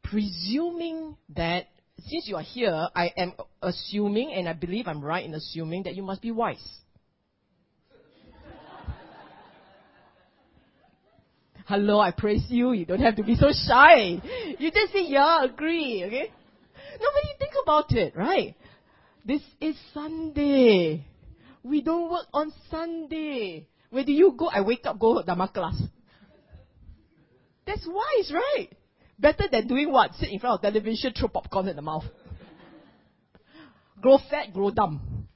[0.09, 1.67] presuming that
[2.07, 5.95] since you are here, I am assuming, and I believe I'm right in assuming that
[5.95, 6.57] you must be wise.
[11.67, 12.71] Hello, I praise you.
[12.71, 14.19] You don't have to be so shy.
[14.57, 16.31] You just say, yeah, agree, okay?
[16.93, 18.55] Nobody think about it, right?
[19.23, 21.05] This is Sunday.
[21.61, 23.67] We don't work on Sunday.
[23.91, 24.47] Where do you go?
[24.47, 25.79] I wake up, go Dharma class.
[27.67, 28.69] That's wise, right?
[29.19, 30.13] Better than doing what?
[30.15, 32.05] Sit in front of television, throw popcorn in the mouth.
[34.01, 35.27] grow fat, grow dumb.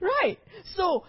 [0.00, 0.38] Right?
[0.76, 1.04] So,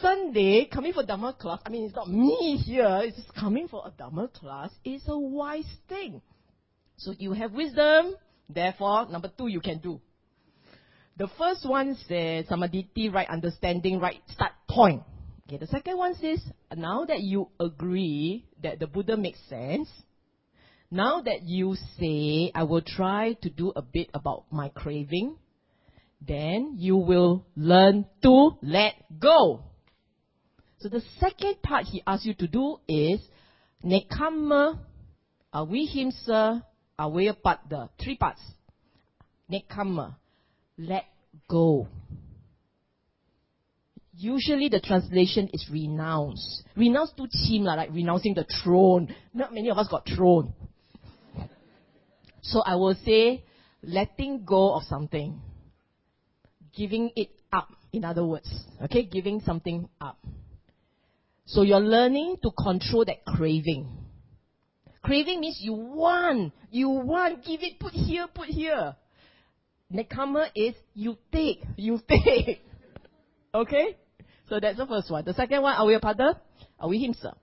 [0.00, 3.82] Sunday, coming for Dharma class, I mean, it's not me here, it's just coming for
[3.86, 6.22] a Dharma class is a wise thing.
[6.96, 8.14] So you have wisdom,
[8.48, 10.00] therefore, number two, you can do.
[11.18, 15.02] The first one says sammaditthi, right understanding, right start point.
[15.46, 16.42] Okay, the second one says,
[16.74, 19.88] now that you agree that the Buddha makes sense,
[20.90, 25.36] now that you say, I will try to do a bit about my craving,
[26.26, 29.64] then you will learn to let go.
[30.78, 33.20] So the second part he asks you to do is
[33.84, 34.78] nekkhamma,
[35.52, 36.62] avihimsa,
[36.98, 37.88] avyapada.
[38.02, 38.40] Three parts.
[39.50, 40.16] Nekkhamma,
[40.78, 41.04] let
[41.48, 41.88] go.
[44.18, 46.62] Usually the translation is renounce.
[46.74, 49.14] Renounce too cheap, like renouncing the throne.
[49.34, 50.54] Not many of us got throne.
[52.48, 53.44] So I will say,
[53.82, 55.40] letting go of something.
[56.74, 58.48] Giving it up, in other words.
[58.84, 60.18] Okay, giving something up.
[61.46, 63.88] So you're learning to control that craving.
[65.02, 68.96] Craving means you want, you want, give it, put here, put here.
[69.92, 72.60] Nekkhamma is you take, you take.
[73.54, 73.96] okay?
[74.48, 75.24] So that's the first one.
[75.24, 76.40] The second one, avyapada,
[76.80, 77.36] avihimsa.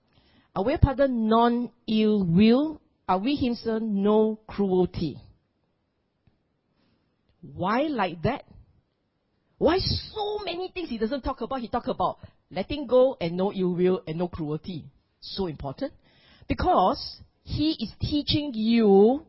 [0.56, 2.82] Avyapada, non-ill will.
[3.08, 5.18] Avihimsa, no cruelty.
[7.42, 8.46] Why like that?
[9.58, 11.60] Why so many things he doesn't talk about?
[11.60, 14.86] He talk about letting go and no ill will and no cruelty.
[15.20, 15.94] So important.
[16.48, 19.26] Because he is teaching you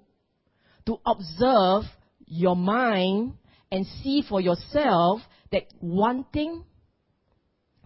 [0.87, 1.85] to observe
[2.27, 3.35] your mind
[3.71, 6.65] and see for yourself that wanting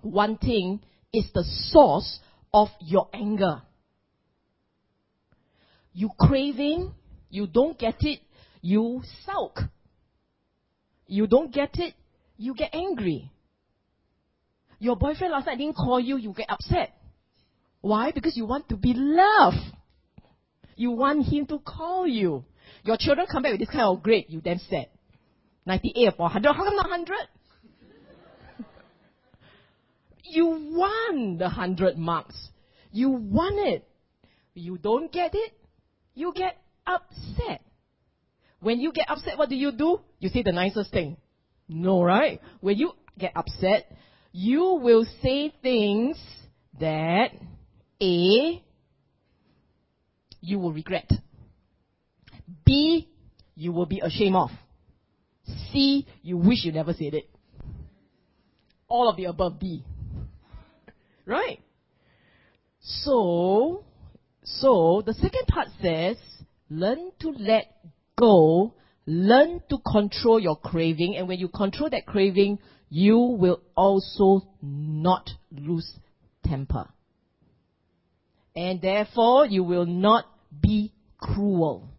[0.03, 0.81] one thing
[1.13, 2.21] is the source
[2.53, 3.63] of your anger.
[5.99, 6.93] You craving,
[7.29, 8.21] you don't get it,
[8.63, 9.59] you sulk.
[11.09, 11.93] You don't get it,
[12.37, 13.33] you get angry.
[14.79, 16.95] Your boyfriend last night didn't call you, you get upset.
[17.81, 18.13] Why?
[18.13, 19.57] Because you want to be loved.
[20.77, 22.45] You want him to call you.
[22.85, 24.87] Your children come back with this kind of grade, you then sad.
[25.67, 27.17] 98 or 100, how come not 100?
[30.23, 32.51] You want the 100 marks.
[32.93, 33.85] You want it.
[34.55, 35.58] You don't get it,
[36.19, 37.63] you get upset.
[38.61, 40.01] When you get upset, what do you do?
[40.19, 41.17] You say the nicest thing.
[41.69, 42.41] No, right?
[42.61, 43.87] When you get upset,
[44.33, 46.19] you will say things
[46.81, 47.31] that
[48.03, 48.63] A,
[50.41, 51.09] you will regret.
[52.65, 53.09] B,
[53.55, 54.51] you will be ashamed of.
[55.71, 57.31] C, you wish you never said it.
[58.89, 59.85] All of the above B.
[61.27, 61.61] Right?
[62.81, 63.85] So,
[64.43, 66.17] so the second part says,
[66.71, 67.67] learn to let
[68.19, 68.75] go,
[69.07, 72.59] learn to control your craving, and when you control that craving,
[72.91, 75.91] you will also not lose
[76.45, 76.89] temper.
[78.57, 80.25] And therefore, you will not
[80.61, 81.91] be cruel.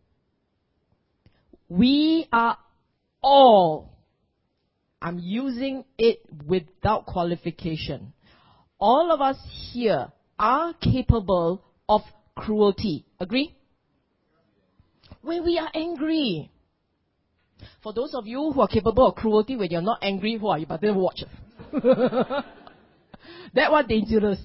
[1.69, 2.57] We are
[3.21, 3.97] all,
[5.01, 8.13] I'm using it without qualification,
[8.79, 9.37] all of us
[9.71, 12.01] here are capable of
[12.39, 13.05] cruelty.
[13.19, 13.55] Agree?
[15.21, 16.49] When we are angry.
[17.83, 20.57] For those of you who are capable of cruelty when you're not angry, who are
[20.57, 20.65] you?
[20.65, 21.23] But then watch.
[23.53, 24.39] that one dangerous.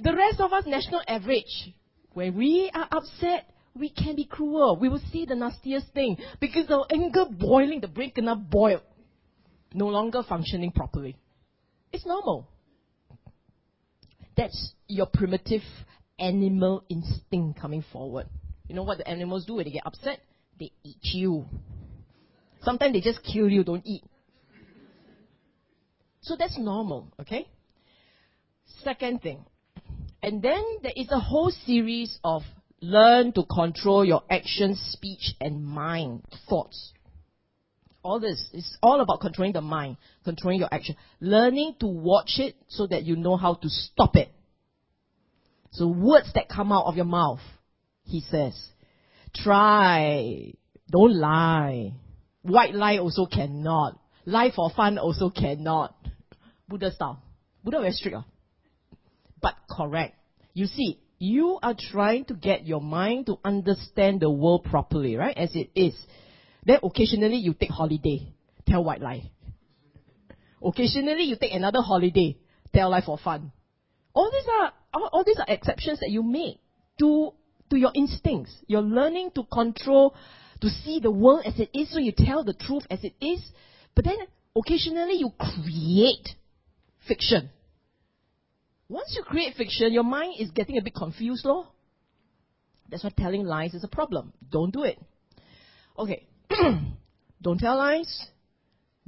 [0.00, 1.74] The rest of us, national average.
[2.12, 4.76] When we are upset, we can be cruel.
[4.80, 6.16] We will see the nastiest thing.
[6.40, 8.80] Because the anger boiling, the brain cannot boil.
[9.74, 11.16] No longer functioning properly.
[11.92, 12.48] It's normal.
[14.36, 15.62] That's your primitive
[16.22, 18.26] animal instinct coming forward.
[18.68, 20.20] You know what the animals do when they get upset?
[20.58, 21.44] They eat you.
[22.62, 24.04] Sometimes they just kill you, don't eat.
[26.22, 27.48] So that's normal, okay?
[28.84, 29.44] Second thing.
[30.22, 32.42] And then there is a whole series of
[32.80, 36.92] learn to control your actions, speech, and mind, thoughts.
[38.04, 42.54] All this is all about controlling the mind, controlling your action, learning to watch it
[42.68, 44.30] so that you know how to stop it.
[45.72, 47.40] So words that come out of your mouth,
[48.04, 48.58] he says,
[49.34, 50.52] try.
[50.90, 51.94] Don't lie.
[52.42, 53.98] White lie also cannot.
[54.26, 55.94] Lie for fun also cannot.
[56.68, 57.22] Buddha style.
[57.64, 58.16] Buddha very strict.
[58.16, 58.22] Uh.
[59.40, 60.16] But correct.
[60.52, 65.36] You see, you are trying to get your mind to understand the world properly, right?
[65.36, 65.94] As it is.
[66.64, 68.34] Then occasionally you take holiday.
[68.66, 69.30] Tell white lie.
[70.62, 72.36] Occasionally you take another holiday.
[72.74, 73.52] Tell lie for fun.
[74.14, 76.58] All these are all, all these are exceptions that you make
[76.98, 77.32] to
[77.70, 78.54] to your instincts.
[78.66, 80.14] You're learning to control,
[80.60, 83.40] to see the world as it is, so you tell the truth as it is.
[83.94, 84.18] But then
[84.54, 86.28] occasionally you create
[87.08, 87.50] fiction.
[88.88, 91.66] Once you create fiction, your mind is getting a bit confused, lor.
[92.90, 94.34] That's why telling lies is a problem.
[94.50, 94.98] Don't do it.
[95.98, 96.26] Okay.
[97.42, 98.26] Don't tell lies.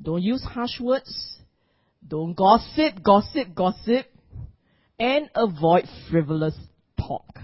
[0.01, 1.37] Don't use harsh words.
[2.07, 4.07] Don't gossip, gossip, gossip.
[4.99, 6.55] And avoid frivolous
[6.99, 7.39] talk.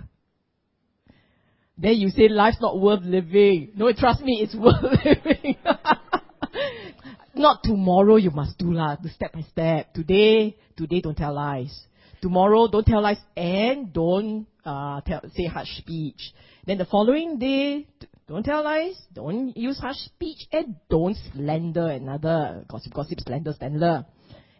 [1.76, 3.72] Then you say life's not worth living.
[3.74, 5.56] No, trust me, it's worth living.
[7.34, 9.94] not tomorrow you must do lah, step by step.
[9.94, 11.86] Today, today don't tell lies.
[12.20, 16.34] Tomorrow don't tell lies and don't uh, tell, say harsh speech.
[16.66, 17.86] Then the following day,
[18.28, 22.64] don't tell lies, don't use harsh speech, and don't slander another.
[22.68, 24.04] Gossip, gossip, slander, slander.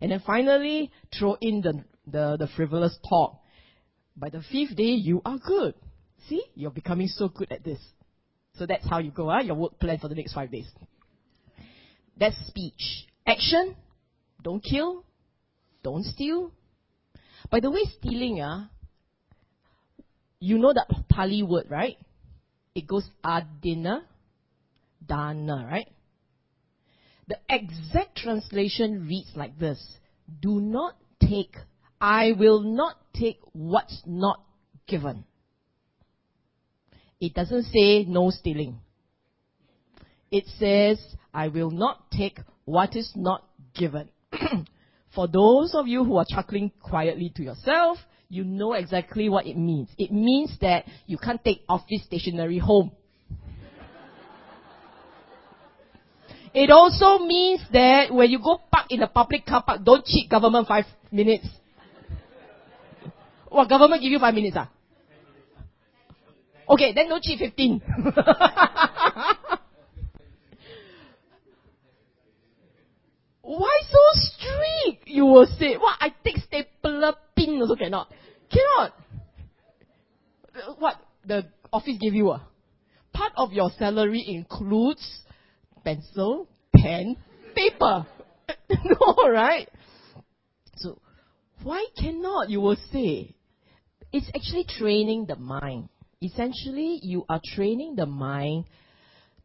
[0.01, 3.41] And then finally, throw in the, the, the frivolous talk.
[4.17, 5.75] By the fifth day, you are good.
[6.29, 7.79] See, you're becoming so good at this.
[8.57, 9.41] So that's how you go, huh?
[9.41, 10.67] your work plan for the next five days.
[12.19, 13.07] That's speech.
[13.27, 13.77] Action,
[14.43, 15.05] don't kill,
[15.83, 16.53] don't steal.
[17.51, 18.67] By the way, stealing, uh,
[20.41, 21.97] you know that Pali word, right?
[22.75, 24.03] It goes adina,
[25.07, 25.89] dana, right?
[27.29, 29.81] The exact translation reads like this.
[30.41, 31.57] Do not take,
[32.01, 34.43] I will not take what's not
[34.87, 35.25] given.
[37.21, 38.81] It doesn't say no stealing.
[40.31, 40.99] It says,
[41.35, 44.09] I will not take what is not given.
[45.15, 47.99] For those of you who are chuckling quietly to yourself,
[48.29, 49.89] you know exactly what it means.
[49.99, 52.93] It means that you can't take office stationery home.
[56.53, 60.29] It also means that when you go park in a public car park, don't cheat
[60.29, 61.47] government five minutes.
[63.51, 64.71] What government give you five minutes ah?
[66.69, 67.83] Okay, then don't cheat 15.
[73.43, 75.09] Why so strict?
[75.09, 78.13] You will say, what, I take stapler pin also cannot.
[78.53, 78.93] Cannot.
[80.79, 80.95] What,
[81.27, 82.31] the office give you?
[82.31, 82.39] Uh?
[83.13, 85.05] Part of your salary includes
[85.85, 87.17] pencil, pen,
[87.57, 88.07] paper.
[88.85, 89.69] no, right?
[90.77, 91.01] So,
[91.65, 93.35] why cannot, you will say?
[94.12, 95.90] It's actually training the mind
[96.26, 98.66] essentially you are training the mind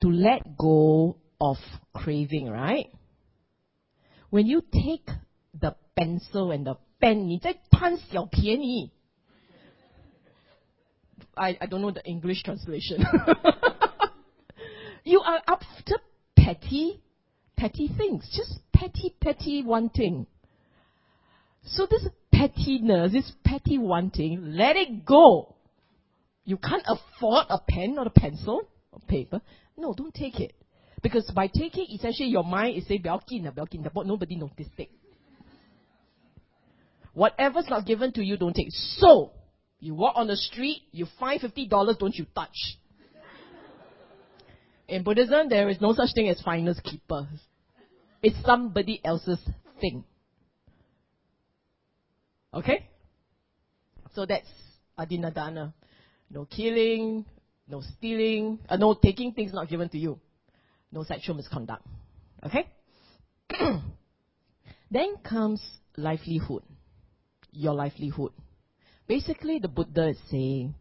[0.00, 1.56] to let go of
[1.94, 2.86] craving, right?
[4.30, 5.08] When you take
[5.58, 8.90] the pencil and the pen, 你在贪小便宜.
[11.34, 13.00] I, I don't know the English translation.
[15.04, 16.00] you are after
[16.36, 17.00] petty,
[17.56, 18.28] petty things.
[18.32, 20.26] Just petty, petty wanting.
[21.64, 25.55] So this pettiness, this petty wanting, let it go.
[26.43, 29.41] You can't afford a pen or a pencil or paper.
[29.77, 30.53] No, don't take it.
[31.01, 34.89] Because by taking, essentially your mind is saying, Belkin, Belkin, but nobody noticed it.
[37.13, 38.67] Whatever's not given to you, don't take.
[38.69, 39.31] So,
[39.79, 42.77] you walk on the street, you find $50, don't you touch.
[44.87, 47.27] In Buddhism, there is no such thing as finders keeper.
[48.21, 49.39] It's somebody else's
[49.79, 50.03] thing.
[52.55, 52.87] Okay?
[54.13, 54.47] So that's
[54.97, 55.73] adinadana.
[56.29, 57.25] No killing,
[57.67, 60.19] no stealing, uh, no taking things not given to you,
[60.91, 61.85] no sexual misconduct.
[62.45, 62.67] Okay?
[64.91, 65.61] then comes
[65.97, 66.63] livelihood,
[67.51, 68.31] your livelihood.
[69.07, 70.75] Basically, the Buddha is saying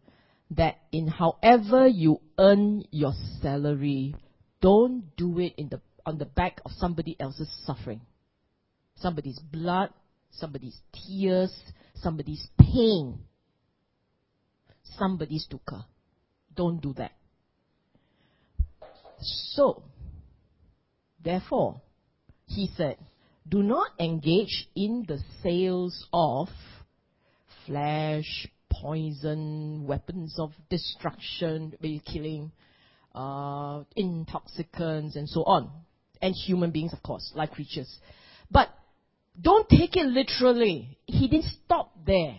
[0.51, 4.15] that in however you earn your salary,
[4.61, 8.01] don't do it in the, on the back of somebody else's suffering.
[8.95, 9.89] Somebody's blood,
[10.37, 11.53] somebody's tears,
[11.95, 13.19] somebody's pain
[14.97, 15.85] somebody's dukkha.
[16.55, 17.11] Don't do that.
[19.19, 19.83] So,
[21.23, 21.81] therefore,
[22.47, 22.97] he said,
[23.47, 26.47] do not engage in the sales of
[27.65, 31.73] flesh, poison, weapons of destruction,
[32.05, 32.51] killing,
[33.13, 35.69] uh, intoxicants, and so on.
[36.21, 37.99] And human beings, of course, like creatures.
[38.49, 38.69] But
[39.39, 40.97] don't take it literally.
[41.05, 42.37] He didn't stop there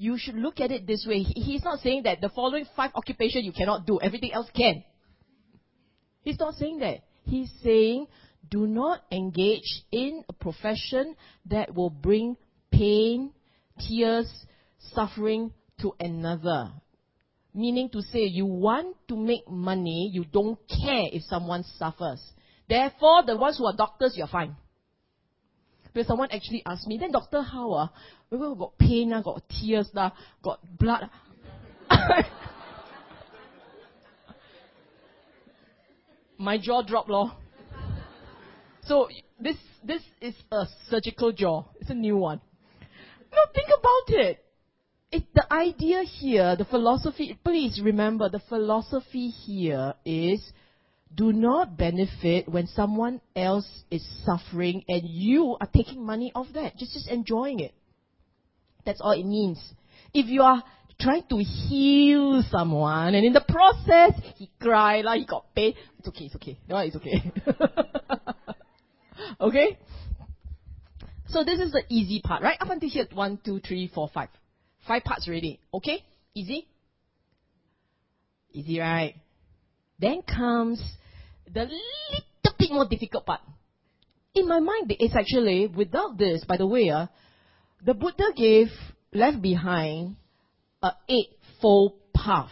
[0.00, 1.18] you should look at it this way.
[1.18, 4.82] He's not saying that the following five occupations you cannot do, everything else can.
[6.22, 7.00] He's not saying that.
[7.24, 8.06] He's saying,
[8.50, 11.16] do not engage in a profession
[11.50, 12.38] that will bring
[12.72, 13.32] pain,
[13.78, 14.26] tears,
[14.94, 15.52] suffering
[15.82, 16.72] to another.
[17.52, 22.22] Meaning to say, you want to make money, you don't care if someone suffers.
[22.66, 24.56] Therefore, the ones who are doctors, you're fine.
[25.94, 27.90] But someone actually asked me, then doctor, how ah?
[28.30, 31.10] We got pain, ah, got tears, ah, got blood.
[36.38, 37.32] My jaw dropped, lor.
[38.84, 41.64] So this this is a surgical jaw.
[41.80, 42.40] It's a new one.
[43.32, 44.44] No, think about it.
[45.12, 50.40] It, the idea here, the philosophy, please remember, the philosophy here is
[51.14, 56.76] do not benefit when someone else is suffering and you are taking money off that.
[56.76, 57.74] Just, just enjoying it.
[58.86, 59.58] That's all it means.
[60.14, 60.62] If you are
[61.00, 66.08] trying to heal someone and in the process he cried, like he got pain, it's
[66.08, 66.58] okay, it's okay.
[66.68, 67.32] No, it's okay.
[69.40, 69.78] okay?
[71.28, 72.56] So this is the easy part, right?
[72.60, 74.28] Up until here, one, two, three, four, five.
[74.86, 75.60] Five parts already.
[75.74, 76.04] Okay?
[76.34, 76.66] Easy?
[78.52, 79.14] Easy, right?
[79.98, 80.82] Then comes
[81.52, 83.40] the little bit more difficult part.
[84.34, 87.06] In my mind, it's actually, without this, by the way, uh,
[87.84, 88.68] the Buddha gave,
[89.12, 90.16] left behind,
[90.82, 92.50] a eightfold path.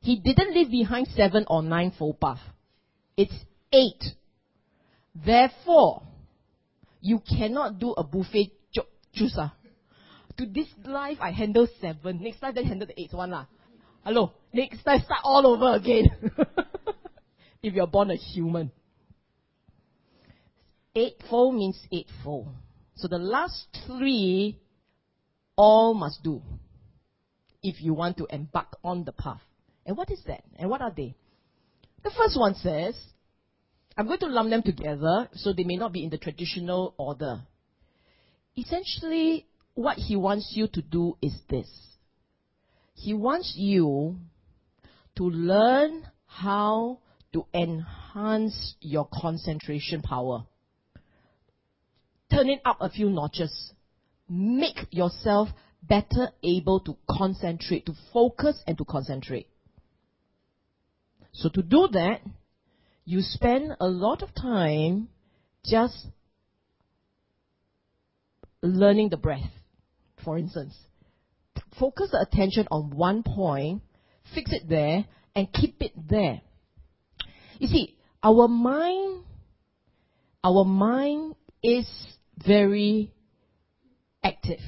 [0.00, 2.40] He didn't leave behind seven or ninefold path.
[3.16, 3.34] It's
[3.72, 4.02] eight.
[5.14, 6.02] Therefore,
[7.00, 8.52] you cannot do a buffet
[9.14, 9.36] juice.
[9.36, 9.48] Uh
[10.36, 12.22] to this life I handle seven.
[12.22, 13.46] Next time then handle the eighth one lah.
[14.04, 14.32] Hello.
[14.52, 16.06] Next time start all over again.
[17.66, 18.70] if you're born a human.
[20.94, 22.48] Eightfold means eightfold.
[22.94, 24.60] So the last three
[25.56, 26.40] all must do
[27.64, 29.40] if you want to embark on the path.
[29.84, 30.44] And what is that?
[30.58, 31.16] And what are they?
[32.04, 32.96] The first one says,
[33.96, 37.40] I'm going to lump them together so they may not be in the traditional order.
[38.56, 39.44] Essentially,
[39.74, 41.68] what he wants you to do is this.
[42.94, 44.18] He wants you
[45.16, 47.00] to learn how
[47.36, 50.46] to enhance your concentration power.
[52.32, 53.74] Turn it up a few notches.
[54.26, 55.50] Make yourself
[55.82, 59.48] better able to concentrate, to focus and to concentrate.
[61.32, 62.22] So to do that,
[63.04, 65.08] you spend a lot of time
[65.62, 66.06] just
[68.62, 69.50] learning the breath
[70.24, 70.74] for instance.
[71.78, 73.82] Focus the attention on one point,
[74.34, 75.04] fix it there,
[75.36, 76.40] and keep it there.
[77.58, 79.24] You see, our mind,
[80.42, 81.86] our mind is
[82.44, 83.12] very
[84.22, 84.60] active.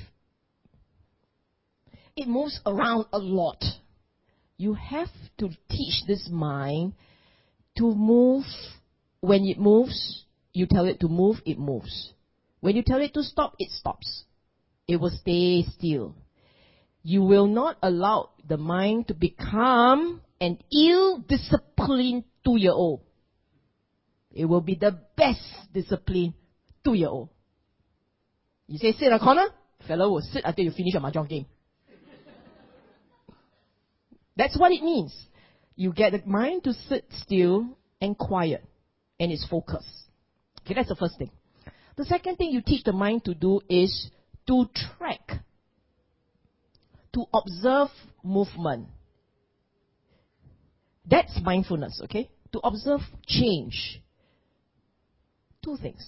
[2.16, 3.62] It moves around a lot.
[4.56, 5.08] You have
[5.38, 6.94] to teach this mind
[7.76, 8.44] to move.
[9.20, 12.12] When it moves, you tell it to move, it moves.
[12.60, 14.24] When you tell it to stop, it stops
[14.88, 16.14] it will stay still.
[17.02, 23.00] You will not allow the mind to become an ill-disciplined two-year-old.
[24.32, 25.40] It will be the best
[25.72, 26.34] disciplined
[26.84, 27.28] two-year-old.
[28.66, 29.46] You say sit in a corner,
[29.86, 31.46] fellow will sit until you finish your mahjong game.
[34.36, 35.12] That's what it means.
[35.74, 38.64] You get the mind to sit still and quiet,
[39.18, 39.88] and it's focused.
[40.60, 41.30] Okay, that's the first thing.
[41.96, 44.10] The second thing you teach the mind to do is
[44.46, 44.66] to
[44.96, 45.32] track,
[47.14, 47.88] to observe
[48.22, 48.86] movement.
[51.08, 52.30] That's mindfulness, okay?
[52.52, 54.02] To observe change.
[55.64, 56.06] Two things.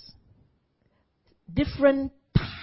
[1.53, 2.13] Different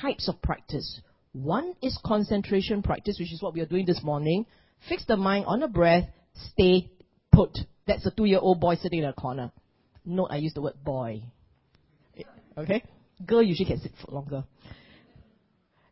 [0.01, 1.01] types of practice.
[1.33, 4.45] One is concentration practice, which is what we are doing this morning.
[4.87, 6.05] Fix the mind on a breath,
[6.51, 6.89] stay
[7.31, 7.57] put.
[7.85, 9.51] That's a two year old boy sitting in a corner.
[10.05, 11.23] Note I use the word boy.
[12.57, 12.83] Okay?
[13.25, 14.43] Girl usually can sit for longer.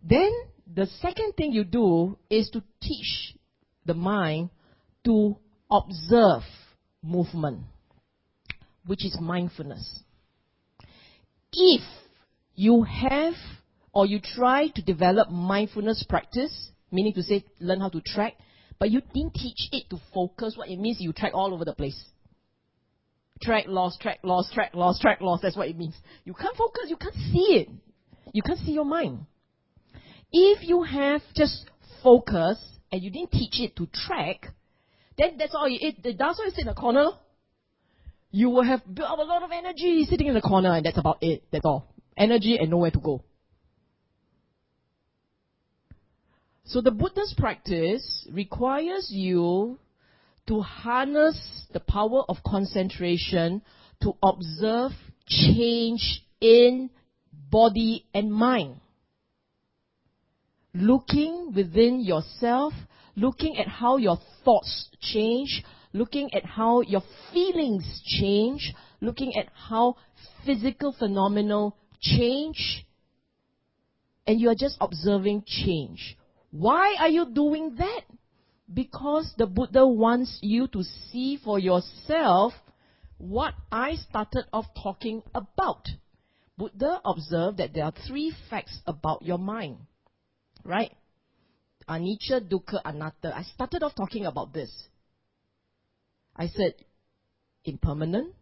[0.03, 0.31] Then
[0.73, 3.35] the second thing you do is to teach
[3.85, 4.49] the mind
[5.05, 5.37] to
[5.77, 6.43] observe
[7.03, 7.59] movement,
[8.85, 10.01] which is mindfulness.
[11.53, 11.81] If
[12.55, 13.33] you have
[13.93, 18.33] or you try to develop mindfulness practice, meaning to say learn how to track,
[18.79, 21.73] but you didn't teach it to focus, what it means you track all over the
[21.73, 22.03] place.
[23.41, 25.95] Track, loss, track, loss, track, loss, track, loss, that's what it means.
[26.23, 27.69] You can't focus, you can't see it.
[28.33, 29.25] You can't see your mind.
[30.31, 31.69] If you have just
[32.03, 32.57] focus
[32.91, 34.53] and you didn't teach it to track,
[35.17, 37.11] then that's all it, it that's why you sit in a corner.
[38.31, 40.97] You will have built up a lot of energy sitting in the corner and that's
[40.97, 41.43] about it.
[41.51, 41.93] That's all.
[42.17, 43.23] Energy and nowhere to go.
[46.65, 49.77] So the Buddha's practice requires you
[50.47, 51.37] to harness
[51.71, 53.61] the power of concentration
[54.01, 54.91] to observe
[55.27, 56.89] change in
[57.49, 58.77] body and mind.
[60.73, 62.73] Looking within yourself,
[63.15, 65.63] looking at how your thoughts change,
[65.93, 67.01] looking at how your
[67.33, 69.95] feelings change, looking at how
[70.45, 71.69] physical phenomena
[72.01, 72.85] change,
[74.27, 76.17] and you are just observing change.
[76.51, 78.01] Why are you doing that?
[78.73, 82.53] Because the Buddha wants you to see for yourself
[83.17, 85.87] what I started off talking about.
[86.57, 89.77] Buddha observed that there are three facts about your mind.
[90.63, 90.91] Right?
[91.87, 93.35] Anicca, dukkha, anatta.
[93.35, 94.71] I started off talking about this.
[96.35, 96.73] I said
[97.63, 98.33] impermanent,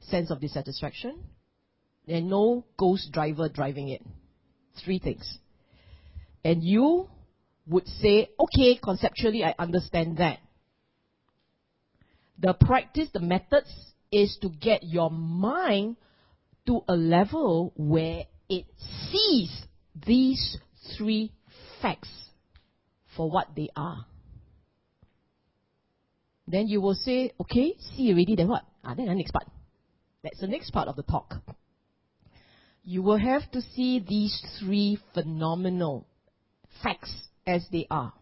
[0.00, 1.18] sense of dissatisfaction,
[2.06, 4.02] and no ghost driver driving it.
[4.84, 5.38] Three things.
[6.44, 7.08] And you
[7.66, 10.38] would say, okay, conceptually I understand that.
[12.38, 13.68] The practice, the methods
[14.12, 15.96] is to get your mind
[16.66, 18.66] to a level where it
[19.10, 19.66] sees
[20.06, 20.58] these
[20.96, 21.32] three
[21.80, 22.10] facts
[23.16, 24.06] for what they are.
[26.48, 28.64] Then you will say, okay, see already, then what?
[28.84, 29.46] Ah, then the next part.
[30.22, 31.34] That's the next part of the talk.
[32.84, 36.06] You will have to see these three phenomenal
[36.82, 37.12] facts
[37.46, 38.12] as they are.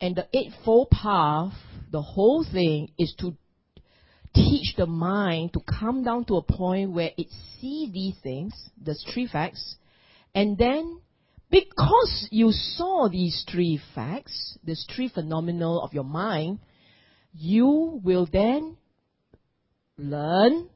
[0.00, 1.54] And the Eightfold Path,
[1.90, 3.36] the whole thing is to
[4.34, 7.28] teach the mind to come down to a point where it
[7.60, 9.76] sees these things, the three facts,
[10.34, 11.00] and then
[11.50, 16.58] because you saw these three facts, these three phenomena of your mind,
[17.32, 18.76] you will then
[19.96, 20.68] learn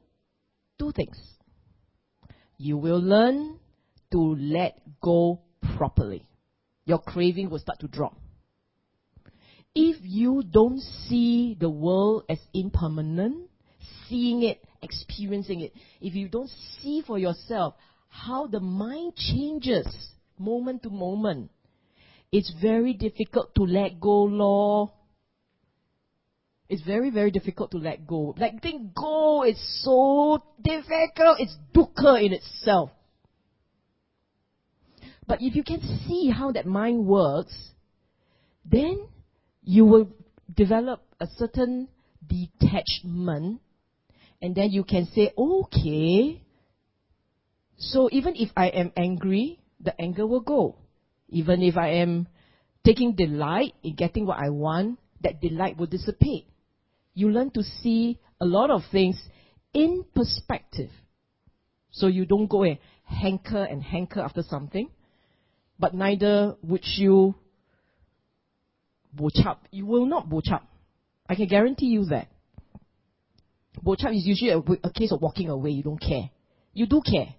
[0.79, 1.17] two things.
[2.57, 3.59] You will learn
[4.11, 5.41] to let go
[5.77, 6.27] properly.
[6.85, 8.15] Your craving will start to drop.
[9.73, 13.49] If you don't see the world as impermanent,
[14.07, 16.49] seeing it, experiencing it, if you don't
[16.81, 17.75] see for yourself
[18.09, 19.87] how the mind changes
[20.41, 21.51] moment to moment,
[22.31, 24.93] it's very difficult to let go, law.
[26.69, 28.33] It's very, very difficult to let go.
[28.37, 31.39] Like, Letting go is so difficult.
[31.39, 32.91] It's dukkha in itself.
[35.27, 37.55] But if you can see how that mind works,
[38.65, 39.07] then
[39.63, 40.09] you will
[40.53, 41.87] develop a certain
[42.25, 43.61] detachment,
[44.41, 46.41] and then you can say, okay,
[47.77, 50.77] so even if I am angry, the anger will go.
[51.29, 52.27] Even if I am
[52.83, 56.47] taking delight in getting what I want, that delight will dissipate.
[57.13, 59.21] You learn to see a lot of things
[59.73, 60.89] in perspective.
[61.91, 64.89] So you don't go and hanker and hanker after something,
[65.77, 67.35] but neither would you
[69.15, 69.67] boch up.
[69.71, 70.63] You will not boch up.
[71.27, 72.27] I can guarantee you that.
[73.83, 75.71] Boch up is usually a, a case of walking away.
[75.71, 76.29] You don't care.
[76.73, 77.35] You do care.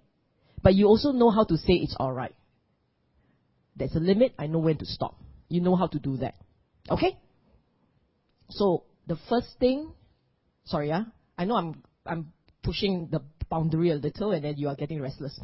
[0.62, 2.34] But you also know how to say it's alright.
[3.76, 5.18] There's a limit, I know when to stop.
[5.48, 6.34] You know how to do that.
[6.90, 7.18] Okay?
[8.50, 9.92] So, the first thing,
[10.64, 11.04] sorry, yeah,
[11.36, 12.32] I know I'm, I'm
[12.62, 15.38] pushing the boundary a little and then you are getting restless.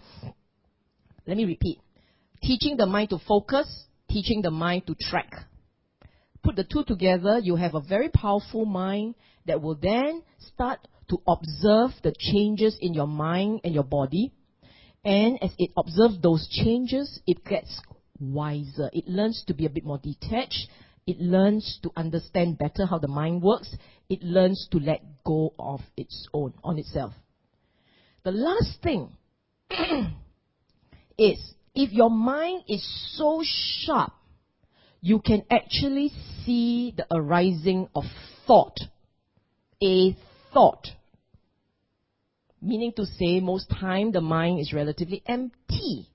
[1.26, 1.80] Let me repeat.
[2.42, 5.32] Teaching the mind to focus, teaching the mind to track.
[6.42, 9.16] Put the two together, you have a very powerful mind
[9.46, 10.22] that will then
[10.54, 14.32] start to observe the changes in your mind and your body
[15.08, 17.80] and as it observes those changes, it gets
[18.20, 18.90] wiser.
[18.92, 20.68] It learns to be a bit more detached.
[21.06, 23.74] It learns to understand better how the mind works.
[24.10, 27.14] It learns to let go of its own, on itself.
[28.22, 29.16] The last thing
[31.18, 32.86] is if your mind is
[33.16, 34.12] so sharp,
[35.00, 36.12] you can actually
[36.44, 38.04] see the arising of
[38.46, 38.78] thought.
[39.82, 40.14] A
[40.52, 40.86] thought
[42.60, 46.08] meaning to say most time the mind is relatively empty.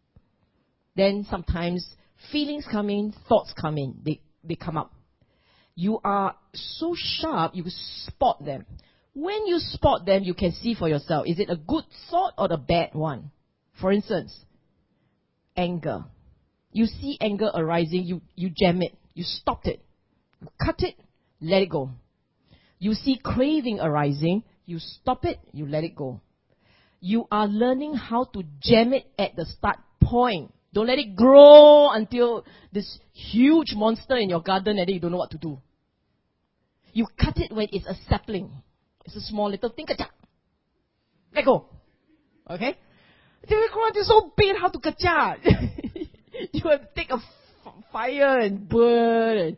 [0.95, 1.87] Then sometimes
[2.31, 4.93] feelings come in, thoughts come in, they, they come up.
[5.75, 8.65] You are so sharp, you spot them.
[9.15, 12.47] When you spot them, you can see for yourself, is it a good thought or
[12.51, 13.31] a bad one?
[13.79, 14.37] For instance,
[15.55, 16.05] anger.
[16.71, 19.83] You see anger arising, you, you jam it, you stop it,
[20.41, 20.95] you cut it,
[21.41, 21.91] let it go.
[22.79, 26.21] You see craving arising, you stop it, you let it go
[27.03, 30.53] you are learning how to jam it at the start point.
[30.73, 35.11] Don't let it grow until this huge monster in your garden and then you don't
[35.11, 35.59] know what to do.
[36.93, 38.49] You cut it when it's a sapling.
[39.03, 39.85] It's a small little thing.
[41.35, 41.65] Let go.
[42.49, 42.77] Okay?
[43.49, 45.35] They grow until so big, how to kacha?
[46.53, 49.57] you have to take a f- fire and burn and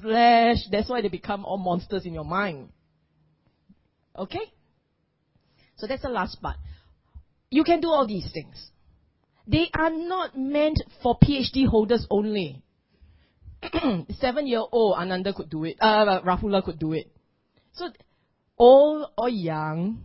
[0.00, 0.56] slash.
[0.72, 2.70] That's why they become all monsters in your mind.
[4.16, 4.52] Okay?
[5.76, 6.56] So that's the last part.
[7.50, 8.70] You can do all these things.
[9.46, 12.62] They are not meant for PhD holders only.
[14.20, 15.76] Seven year old Ananda could do it.
[15.80, 17.10] Uh, Rahula could do it.
[17.72, 17.88] So,
[18.58, 20.02] old or young,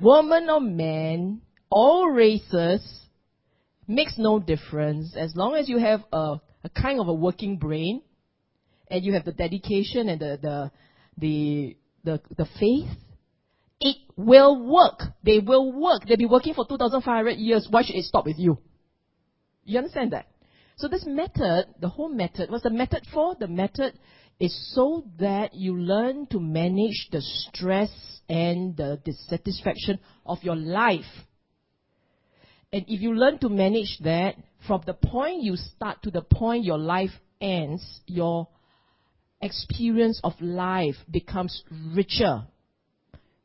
[0.00, 3.04] woman or man, all races,
[3.86, 8.02] makes no difference as long as you have a, a kind of a working brain
[8.88, 10.70] and you have the dedication and the, the,
[11.18, 12.98] the, the, the faith,
[13.84, 15.00] it will work.
[15.22, 16.02] They will work.
[16.08, 17.68] They'll be working for 2,500 years.
[17.70, 18.58] Why should it stop with you?
[19.64, 20.26] You understand that?
[20.76, 23.36] So this method, the whole method, what's the method for?
[23.38, 23.92] The method
[24.40, 27.90] is so that you learn to manage the stress
[28.28, 31.04] and the dissatisfaction of your life.
[32.72, 36.64] And if you learn to manage that, from the point you start to the point
[36.64, 38.48] your life ends, your
[39.42, 41.62] experience of life becomes
[41.94, 42.44] richer,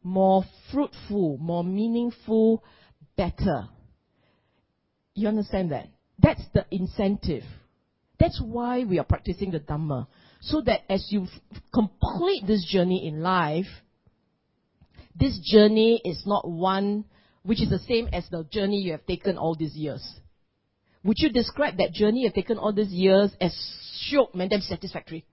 [0.03, 2.63] more fruitful, more meaningful,
[3.17, 3.67] better.
[5.13, 5.87] You understand that?
[6.17, 7.43] That's the incentive.
[8.19, 10.07] That's why we are practicing the Dhamma.
[10.41, 11.27] So that as you
[11.73, 13.67] complete this journey in life,
[15.15, 17.05] this journey is not one
[17.43, 20.05] which is the same as the journey you have taken all these years.
[21.03, 23.53] Would you describe that journey you've taken all these years as
[24.09, 25.25] short, man, satisfactory?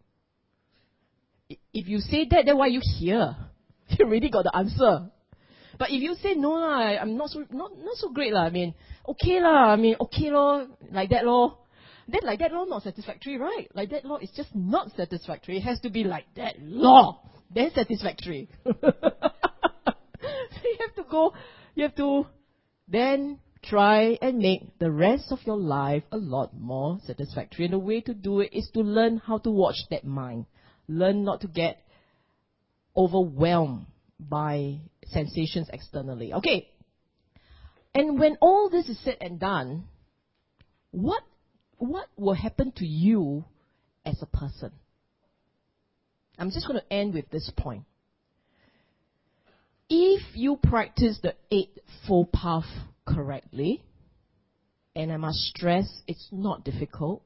[1.49, 3.37] If you say that, then why are you here?
[3.99, 5.11] You already got the answer.
[5.79, 8.45] But if you say no lah, I'm not so not not so great lah.
[8.47, 8.75] I mean,
[9.09, 9.73] okay lah.
[9.73, 11.59] I mean, okay lor, like that lor.
[12.09, 13.69] Then like that law not satisfactory, right?
[13.75, 15.59] Like that law is just not satisfactory.
[15.59, 17.21] It has to be like that law,
[17.53, 18.49] then satisfactory.
[18.65, 18.73] so
[20.63, 21.35] you have to go,
[21.75, 22.27] you have to
[22.89, 27.65] then try and make the rest of your life a lot more satisfactory.
[27.65, 30.47] And the way to do it is to learn how to watch that mind.
[30.87, 31.83] Learn not to get
[32.97, 33.87] overwhelmed
[34.19, 34.79] by
[35.09, 36.33] sensations externally.
[36.33, 36.69] Okay.
[37.95, 39.85] And when all this is said and done,
[40.91, 41.23] what
[41.79, 43.45] what will happen to you
[44.05, 44.73] as a person?
[46.39, 47.85] I'm just going to end with this point.
[49.89, 52.67] If you practice the Eightfold Path
[53.07, 53.83] correctly,
[54.95, 57.23] and I must stress it's not difficult,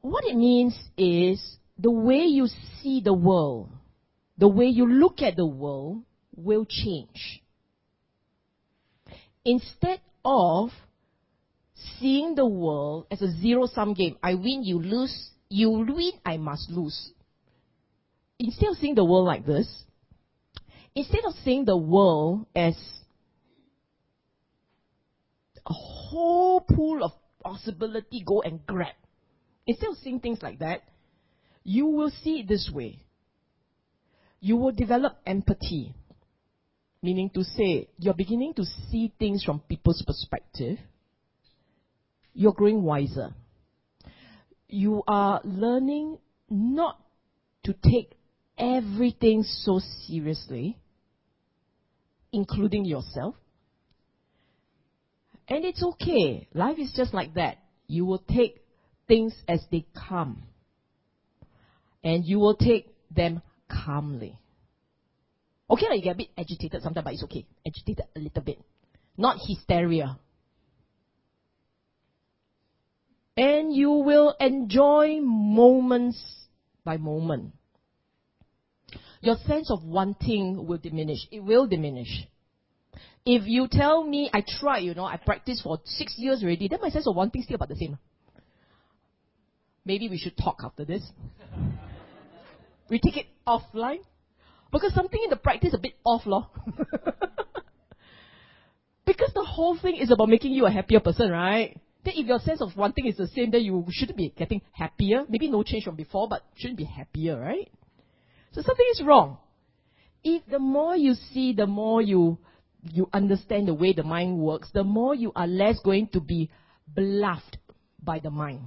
[0.00, 1.40] what it means is
[1.78, 2.48] the way you
[2.82, 3.70] see the world,
[4.42, 6.02] the way you look at the world
[6.34, 7.44] will change.
[9.44, 10.70] Instead of
[12.00, 14.16] seeing the world as a zero sum game.
[14.20, 15.30] I win, you lose.
[15.48, 17.12] You win, I must lose.
[18.40, 19.84] Instead of seeing the world like this,
[20.96, 22.74] instead of seeing the world as
[25.64, 27.12] a whole pool of
[27.44, 28.96] possibility, go and grab.
[29.68, 30.82] Instead of seeing things like that,
[31.62, 33.04] you will see it this way.
[34.42, 35.94] You will develop empathy.
[37.02, 40.78] Meaning to say, you're beginning to see things from people's perspective
[42.34, 43.34] you're growing wiser.
[44.68, 46.18] You are learning
[46.48, 46.98] not
[47.64, 48.14] to take
[48.58, 50.78] everything so seriously,
[52.32, 53.34] including yourself.
[55.48, 56.48] And it's okay.
[56.54, 57.58] Life is just like that.
[57.86, 58.64] You will take
[59.06, 60.44] things as they come.
[62.02, 63.42] And you will take them
[63.84, 64.38] calmly.
[65.70, 67.46] Okay, you get a bit agitated sometimes, but it's okay.
[67.66, 68.58] Agitated a little bit.
[69.16, 70.18] Not hysteria.
[73.36, 76.22] and you will enjoy moments
[76.84, 77.52] by moment.
[79.20, 81.26] Your sense of wanting will diminish.
[81.30, 82.26] It will diminish.
[83.24, 86.80] If you tell me, I try, you know, I practice for six years already, then
[86.82, 87.98] my sense of wanting is still about the same.
[89.84, 91.02] Maybe we should talk after this.
[92.92, 94.00] we take it offline.
[94.70, 96.46] Because something in the practice a bit off, lor.
[99.06, 101.80] because the whole thing is about making you a happier person, right?
[102.04, 105.24] Then if your sense of wanting is the same, then you shouldn't be getting happier.
[105.28, 107.70] Maybe no change from before, but shouldn't be happier, right?
[108.52, 109.38] So something is wrong.
[110.22, 112.38] If the more you see, the more you
[112.82, 116.50] you understand the way the mind works, the more you are less going to be
[116.88, 117.58] bluffed
[118.02, 118.60] by the mind,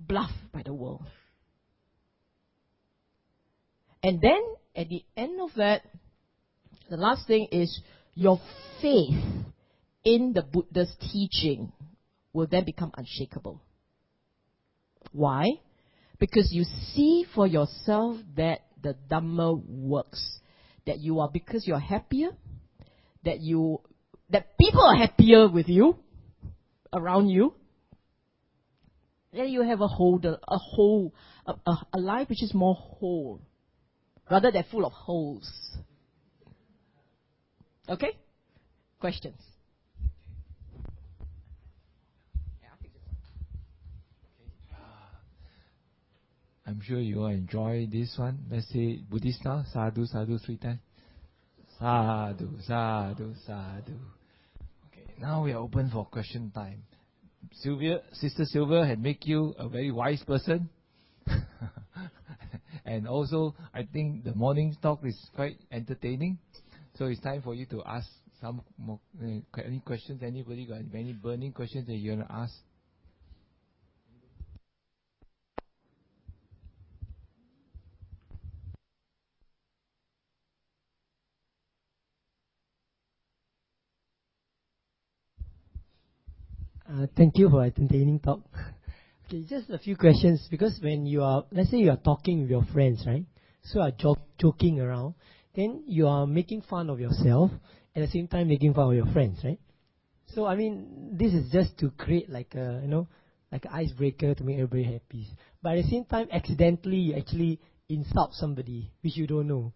[0.00, 1.02] bluffed by the world.
[4.06, 4.40] And then
[4.76, 5.82] at the end of that,
[6.88, 7.80] the last thing is
[8.14, 8.40] your
[8.80, 9.20] faith
[10.04, 11.72] in the Buddha's teaching
[12.32, 13.60] will then become unshakable.
[15.10, 15.46] Why?
[16.20, 16.62] Because you
[16.94, 20.38] see for yourself that the Dhamma works.
[20.86, 22.30] That you are, because you're happier,
[23.24, 23.80] that you,
[24.30, 25.96] that people are happier with you,
[26.92, 27.54] around you,
[29.32, 31.12] then you have a whole, a whole,
[31.44, 33.40] a, a, a life which is more whole,
[34.30, 35.50] rather they're full of holes.
[37.88, 38.16] Okay?
[39.00, 39.40] Questions?
[46.66, 48.40] I'm sure you will enjoy this one.
[48.50, 50.80] Let's say Buddhist style, sadhu, sadhu three times.
[51.78, 53.92] Sadhu, sadhu, sadhu.
[54.90, 56.82] Okay, now we are open for question time.
[57.52, 60.68] Sylvia, Sister Sylvia had make you a very wise person.
[62.86, 66.38] and also, I think the morning talk is quite entertaining.
[66.94, 68.08] So it's time for you to ask
[68.40, 70.22] some more, uh, any questions.
[70.22, 72.54] Anybody got any burning questions that you want to ask?
[86.88, 88.42] Uh, thank you for entertaining talk.
[89.26, 92.50] Okay, just a few questions because when you are, let's say you are talking with
[92.50, 93.24] your friends, right?
[93.62, 95.14] So you are jo- joking around,
[95.54, 97.50] then you are making fun of yourself
[97.94, 99.58] at the same time making fun of your friends, right?
[100.26, 103.08] So I mean, this is just to create like a, you know,
[103.50, 105.28] like an icebreaker to make everybody happy.
[105.62, 109.72] But at the same time, accidentally you actually insult somebody which you don't know,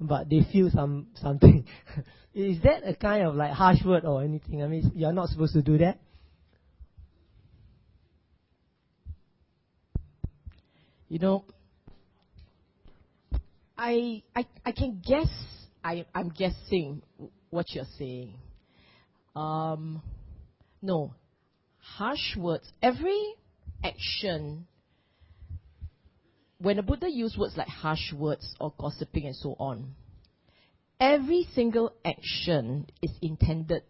[0.00, 1.64] but they feel some something.
[2.34, 4.62] is that a kind of like harsh word or anything?
[4.62, 6.00] I mean, you are not supposed to do that.
[11.10, 11.44] You know,
[13.76, 15.28] I, I, I can guess,
[15.82, 17.02] I, I'm guessing
[17.50, 18.34] what you're saying.
[19.34, 20.02] Um,
[20.80, 21.12] no,
[21.78, 22.70] harsh words.
[22.80, 23.20] Every
[23.82, 24.68] action,
[26.58, 29.96] when the Buddha used words like harsh words or gossiping and so on,
[31.00, 33.82] every single action is intended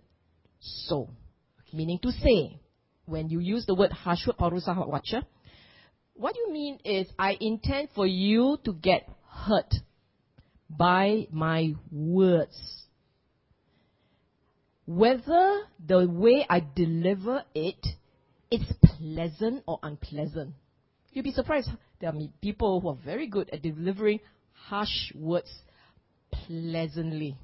[0.58, 1.10] so.
[1.70, 2.58] Meaning to say,
[3.04, 5.22] when you use the word harsh word, parusa vacha,
[6.20, 9.74] what you mean is, I intend for you to get hurt
[10.68, 12.84] by my words.
[14.86, 17.86] Whether the way I deliver it
[18.50, 20.52] is pleasant or unpleasant.
[21.12, 21.70] You'll be surprised.
[22.00, 24.20] There are people who are very good at delivering
[24.68, 25.50] harsh words
[26.30, 27.36] pleasantly.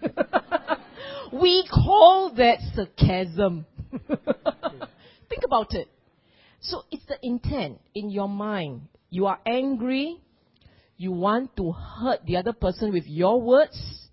[1.32, 3.66] we call that sarcasm.
[4.08, 5.88] Think about it.
[6.60, 8.82] So it's the intent in your mind.
[9.08, 10.20] You are angry.
[10.96, 14.08] You want to hurt the other person with your words.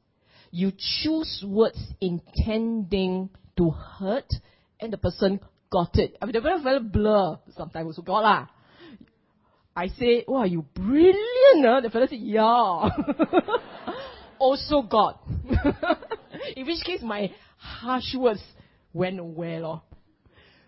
[0.51, 4.31] You choose words intending to hurt,
[4.79, 6.17] and the person got it.
[6.21, 7.37] I mean, they're very, very blur.
[7.55, 8.47] Sometimes also got lah.
[9.75, 11.65] I say, wow, you brilliant.
[11.65, 11.81] Huh?
[11.81, 12.89] The fellow said, yeah.
[14.39, 15.21] also got.
[16.55, 18.41] In which case, my harsh words
[18.93, 19.65] went well.
[19.65, 19.97] Oh.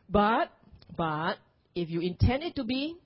[0.10, 0.52] But,
[0.96, 1.38] but,
[1.82, 2.98] if you intend it to be,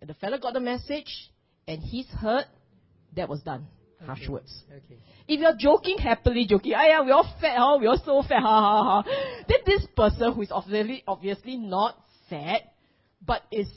[0.00, 1.30] the fellow got the message
[1.68, 2.46] and he's hurt,
[3.14, 3.66] that was done.
[3.98, 4.06] Okay.
[4.06, 4.62] Harsh words.
[4.68, 4.98] Okay.
[5.28, 7.78] If you're joking happily, joking, ah yeah, we all fat, huh?
[7.80, 9.44] we all so fat, ha ha ha.
[9.48, 11.96] Then this person who is obviously obviously not
[12.28, 12.62] fat,
[13.24, 13.68] but is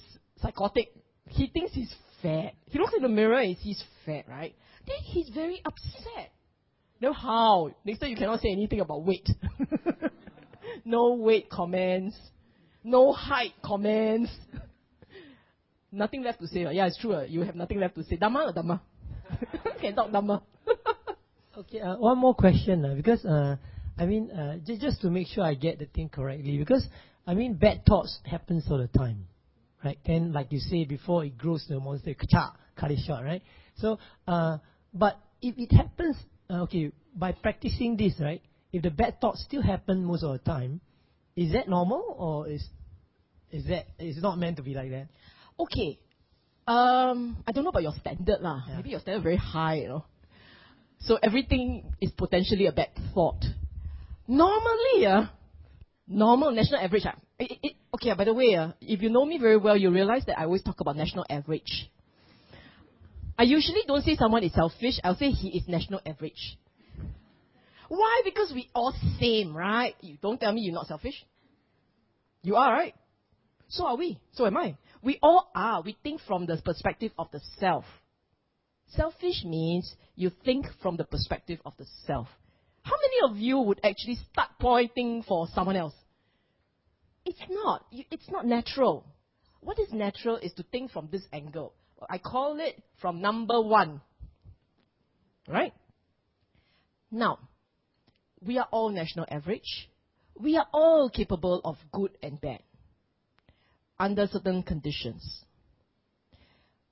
[0.42, 0.94] psychotic,
[1.28, 2.54] he thinks he's fat.
[2.66, 4.56] He looks in the mirror and sees fat, right?
[4.88, 6.32] Then he's very upset.
[7.02, 7.72] Now how?
[7.84, 9.30] Next time you cannot say anything about weight.
[10.86, 12.16] no weight comments
[12.86, 14.32] no height comments.
[15.92, 16.64] nothing left to say.
[16.64, 16.76] Right?
[16.76, 17.20] Yeah, it's true.
[17.28, 18.18] You have nothing left to say.
[18.18, 18.80] Dhamma or Dhamma?
[19.82, 20.42] Can talk Dhamma.
[21.58, 22.86] okay, uh, one more question.
[22.86, 23.58] Uh, because, uh,
[23.98, 26.58] I mean, uh, j- just to make sure I get the thing correctly.
[26.58, 26.86] Because,
[27.26, 29.28] I mean, bad thoughts happens all the time.
[29.84, 29.98] Right?
[30.06, 33.42] Then, like you say, before it grows to a monster, kacha, cut it short, right?
[33.78, 34.58] So, uh,
[34.94, 36.18] but if it happens,
[36.50, 38.42] uh, okay, by practicing this, right?
[38.72, 40.82] If the bad thoughts still happen most of the time,
[41.36, 42.64] is that normal or is
[43.52, 45.08] is that is not meant to be like that?
[45.60, 46.00] Okay.
[46.68, 48.64] Um, I don't know about your standard lah.
[48.68, 48.78] Yeah.
[48.78, 50.06] Maybe your standard very high, you know.
[51.00, 53.44] So everything is potentially a bad thought.
[54.28, 55.26] Normally, uh,
[56.08, 57.06] normal national average.
[57.06, 59.78] Uh, it, it, okay, uh, by the way, uh, if you know me very well,
[59.78, 61.92] you realize that I always talk about national average.
[63.38, 64.96] I usually don't say someone is selfish.
[65.04, 66.58] I'll say he is national average.
[67.90, 68.22] Why?
[68.24, 69.96] Because we all same, right?
[70.02, 71.26] You don't tell me you're not selfish.
[72.42, 72.96] You are, right?
[73.70, 74.20] So are we.
[74.34, 74.78] So am I.
[75.02, 75.82] We all are.
[75.82, 77.86] We think from the perspective of the self.
[78.90, 82.28] Selfish means you think from the perspective of the self.
[82.84, 85.96] How many of you would actually start pointing for someone else?
[87.26, 87.86] It's not.
[87.92, 89.06] It's not natural.
[89.62, 91.74] What is natural is to think from this angle.
[92.08, 94.02] I call it from number one.
[95.48, 95.74] Right?
[97.12, 97.40] Now,
[98.46, 99.90] we are all national average.
[100.40, 102.62] We are all capable of good and bad.
[104.00, 105.44] under certain conditions.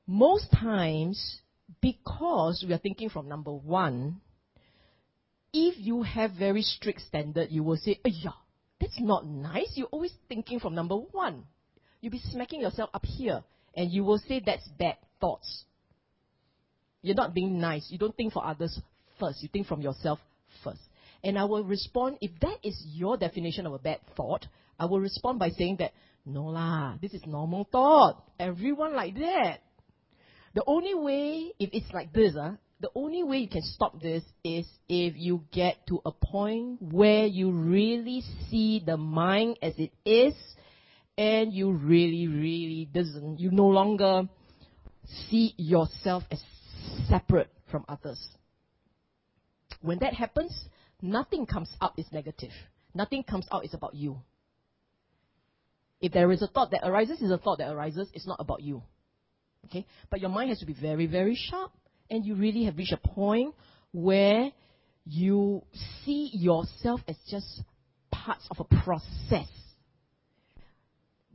[0.08, 1.40] Most times,
[1.82, 4.22] because we are thinking from number one,
[5.54, 8.32] if you have very strict standard, you will say, yeah,
[8.80, 9.72] that's not nice.
[9.76, 11.44] You're always thinking from number one.
[12.02, 13.44] You'll be smacking yourself up here,
[13.76, 15.64] and you will say that's bad thoughts.
[17.02, 17.88] You're not being nice.
[17.90, 18.80] You don't think for others
[19.20, 19.44] first.
[19.44, 20.20] You think from yourself
[20.64, 20.80] first.
[21.24, 24.46] And I will respond, if that is your definition of a bad thought,
[24.78, 25.94] I will respond by saying that,
[26.26, 28.24] no lah, this is normal thought.
[28.40, 29.60] Everyone like that.
[30.54, 34.24] The only way, if it's like this, uh, the only way you can stop this
[34.44, 39.92] is if you get to a point where you really see the mind as it
[40.06, 40.34] is
[41.18, 44.28] and you really, really doesn't, you no longer
[45.30, 46.44] see yourself as
[47.08, 48.20] separate from others.
[49.82, 50.54] When that happens,
[51.04, 52.52] nothing comes out is negative.
[52.96, 54.18] Nothing comes out is about you.
[56.00, 58.62] If there is a thought that arises, is a thought that arises, it's not about
[58.62, 58.82] you.
[59.66, 59.86] Okay?
[60.10, 61.72] But your mind has to be very, very sharp.
[62.10, 63.56] And you really have reached a point
[63.92, 64.52] where
[65.06, 65.64] you
[66.04, 67.62] see yourself as just
[68.12, 69.48] parts of a process.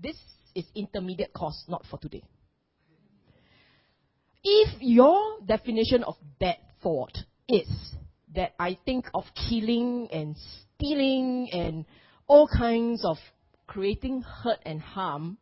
[0.00, 0.16] This
[0.54, 2.22] is intermediate course, not for today.
[4.44, 7.16] If your definition of bad thought
[7.48, 7.68] is
[8.34, 10.36] that I think of killing and
[10.76, 11.84] stealing and
[12.26, 13.16] all kinds of
[13.66, 15.38] creating hurt and harm,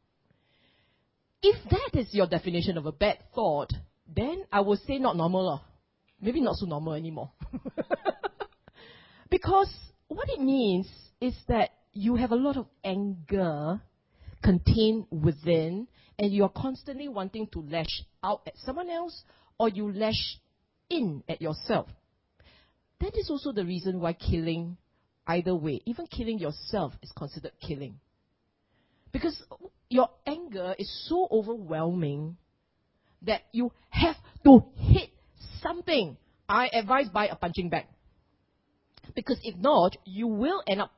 [1.43, 3.71] if that is your definition of a bad thought,
[4.15, 5.63] then I would say not normal.
[6.21, 7.31] Maybe not so normal anymore.
[9.31, 9.73] because
[10.09, 10.89] what it means
[11.21, 13.81] is that you have a lot of anger
[14.43, 19.25] contained within, and you are constantly wanting to lash out at someone else,
[19.59, 20.39] or you lash
[20.91, 21.89] in at yourself.
[23.01, 24.77] That is also the reason why killing,
[25.27, 28.01] either way, even killing yourself is considered killing.
[29.13, 29.43] Because
[29.89, 32.37] your anger is so overwhelming
[33.23, 35.11] that you have to hit
[35.63, 36.17] something.
[36.49, 37.87] I advise buy a punching bag.
[39.15, 40.93] Because if not, you will end up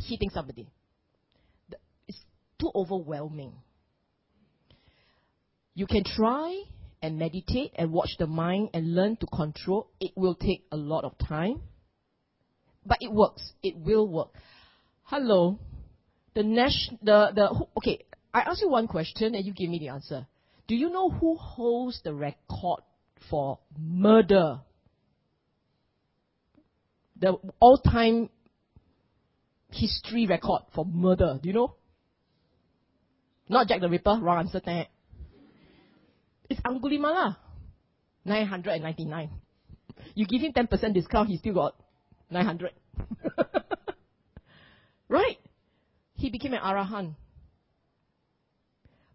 [0.00, 0.68] hitting somebody.
[2.06, 2.18] It's
[2.60, 3.52] too overwhelming.
[5.74, 6.62] You can try
[7.06, 9.88] and meditate and watch the mind and learn to control.
[10.00, 11.60] It will take a lot of time.
[12.84, 13.52] But it works.
[13.62, 14.30] It will work.
[15.04, 15.60] Hello.
[16.34, 18.04] The nation, the, the, okay,
[18.34, 20.26] I ask you one question and you give me the answer.
[20.66, 22.80] Do you know who holds the record
[23.30, 24.60] for murder?
[27.20, 28.30] The all time
[29.70, 31.38] history record for murder.
[31.40, 31.76] Do you know?
[33.48, 34.60] Not Jack the Ripper, wrong answer.
[36.48, 37.36] It's Angulimala.
[38.24, 39.30] 999.
[40.14, 41.74] You give him 10% discount, he still got
[42.30, 42.72] 900.
[45.08, 45.38] right?
[46.14, 47.14] He became an Arahant.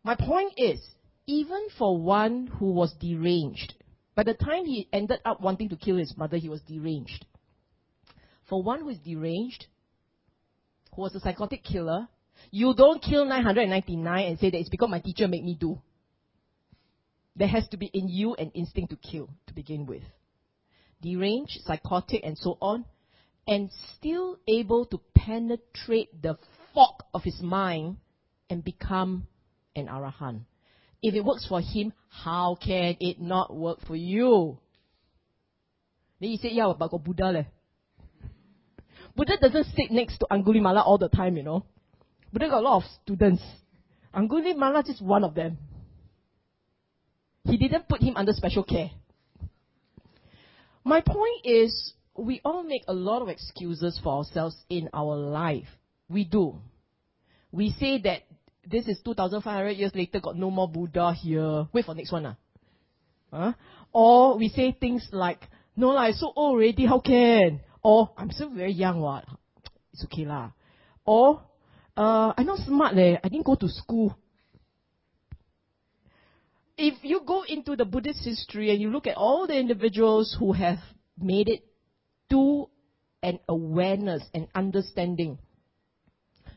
[0.03, 0.79] My point is,
[1.27, 3.75] even for one who was deranged,
[4.15, 7.25] by the time he ended up wanting to kill his mother, he was deranged.
[8.49, 9.65] For one who is deranged,
[10.95, 12.07] who was a psychotic killer,
[12.49, 15.79] you don't kill 999 and say that it's because my teacher made me do.
[17.35, 20.03] There has to be in you an instinct to kill to begin with.
[21.01, 22.85] Deranged, psychotic, and so on,
[23.47, 26.37] and still able to penetrate the
[26.73, 27.97] fog of his mind
[28.49, 29.27] and become
[29.75, 30.41] an arahant.
[31.01, 34.59] If it works for him, how can it not work for you?
[36.19, 37.43] Then he said, yeah, but got Buddha leh.
[39.15, 41.65] Buddha doesn't sit next to Angulimala all the time, you know.
[42.31, 43.41] Buddha got a lot of students.
[44.13, 45.57] Angulimala is just one of them.
[47.43, 48.91] He didn't put him under special care.
[50.83, 55.67] My point is, we all make a lot of excuses for ourselves in our life.
[56.09, 56.57] We do.
[57.51, 58.21] We say that
[58.65, 61.67] this is 2,500 years later, got no more Buddha here.
[61.73, 62.25] Wait for next one.
[62.25, 62.35] Ah.
[63.31, 63.53] Huh?
[63.93, 65.41] Or we say things like,
[65.75, 67.61] no lah, I'm so old already, how can?
[67.83, 69.25] Or, I'm still very young, what?
[69.93, 70.51] It's okay lah.
[71.05, 71.41] Or,
[71.97, 74.15] uh, I'm not smart leh, I didn't go to school
[76.80, 80.52] If you go into the Buddhist history and you look at all the individuals who
[80.52, 80.78] have
[81.18, 81.64] made it
[82.30, 82.68] to
[83.22, 85.38] an awareness and understanding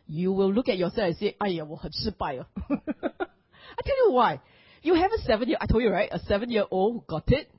[0.07, 2.47] you will look at yourself and say, 哎呀，我 很失败了.
[2.67, 4.39] I tell you why.
[4.81, 6.09] You have a seven year, I told you, right?
[6.11, 7.49] A seven year old who got it.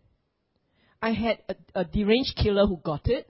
[1.01, 3.28] I had a, a deranged killer who got it.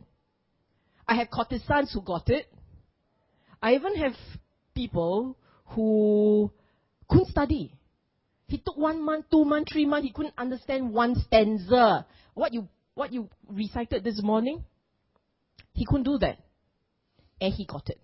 [1.06, 2.46] I had courtesans who got it.
[3.62, 4.14] I even have
[4.74, 5.36] people
[5.74, 6.50] who
[7.08, 7.73] couldn't study.
[8.47, 12.05] he took one month, two months, three months, he couldn't understand one stanza.
[12.33, 14.63] What you, what you recited this morning,
[15.73, 16.37] he couldn't do that.
[17.41, 17.99] And he got it.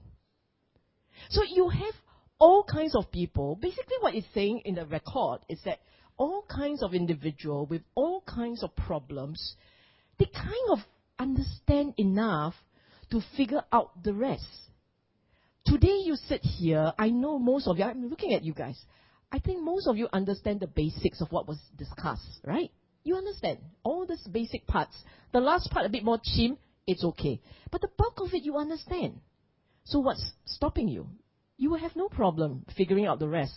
[1.29, 1.93] So you have
[2.39, 3.55] all kinds of people.
[3.55, 5.79] Basically, what it's saying in the record is that
[6.17, 9.55] all kinds of individual with all kinds of problems,
[10.17, 10.79] they kind of
[11.19, 12.55] understand enough
[13.11, 14.45] to figure out the rest.
[15.65, 18.77] Today you sit here, I know most of you, I'm looking at you guys.
[19.31, 22.71] I think most of you understand the basics of what was discussed, right?
[23.03, 24.95] You understand all these basic parts.
[25.31, 27.39] The last part a bit more chim, it's okay.
[27.71, 29.19] But the bulk of it you understand.
[29.85, 31.07] So what's stopping you?
[31.57, 33.53] You will have no problem figuring out the rest.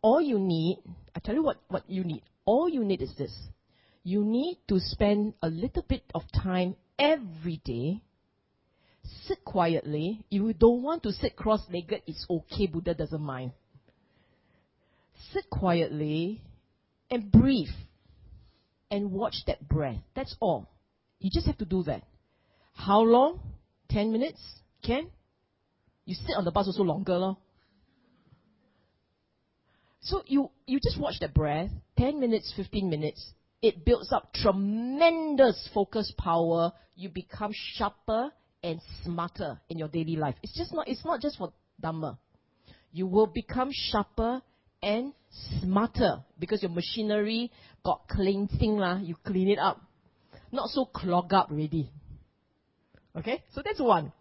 [0.00, 0.78] All you need,
[1.14, 2.22] I tell you what, what you need.
[2.44, 3.34] All you need is this.
[4.04, 8.02] You need to spend a little bit of time every day.
[9.26, 10.24] Sit quietly.
[10.30, 12.66] If you don't want to sit cross-legged, it's okay.
[12.66, 13.52] Buddha doesn't mind.
[15.32, 16.42] Sit quietly
[17.10, 17.68] and breathe
[18.90, 19.98] and watch that breath.
[20.14, 20.68] That's all.
[21.18, 22.02] You just have to do that.
[22.74, 23.40] How long?
[23.90, 24.40] 10 minutes?
[24.84, 25.10] Can?
[26.04, 27.36] You sit on the bus also longer, lor.
[30.00, 33.32] So you, you just watch that breath, 10 minutes, 15 minutes.
[33.60, 36.72] It builds up tremendous focus power.
[36.94, 38.30] You become sharper
[38.62, 40.36] and smarter in your daily life.
[40.42, 41.52] It's just not, it's not just for
[41.82, 42.16] Dhamma.
[42.92, 44.40] You will become sharper
[44.82, 45.12] and
[45.60, 47.50] smarter because your machinery
[47.84, 48.98] got cleansing lah.
[48.98, 49.80] You clean it up.
[50.52, 51.90] Not so clogged up already.
[53.16, 53.42] Okay?
[53.52, 54.12] So that's one.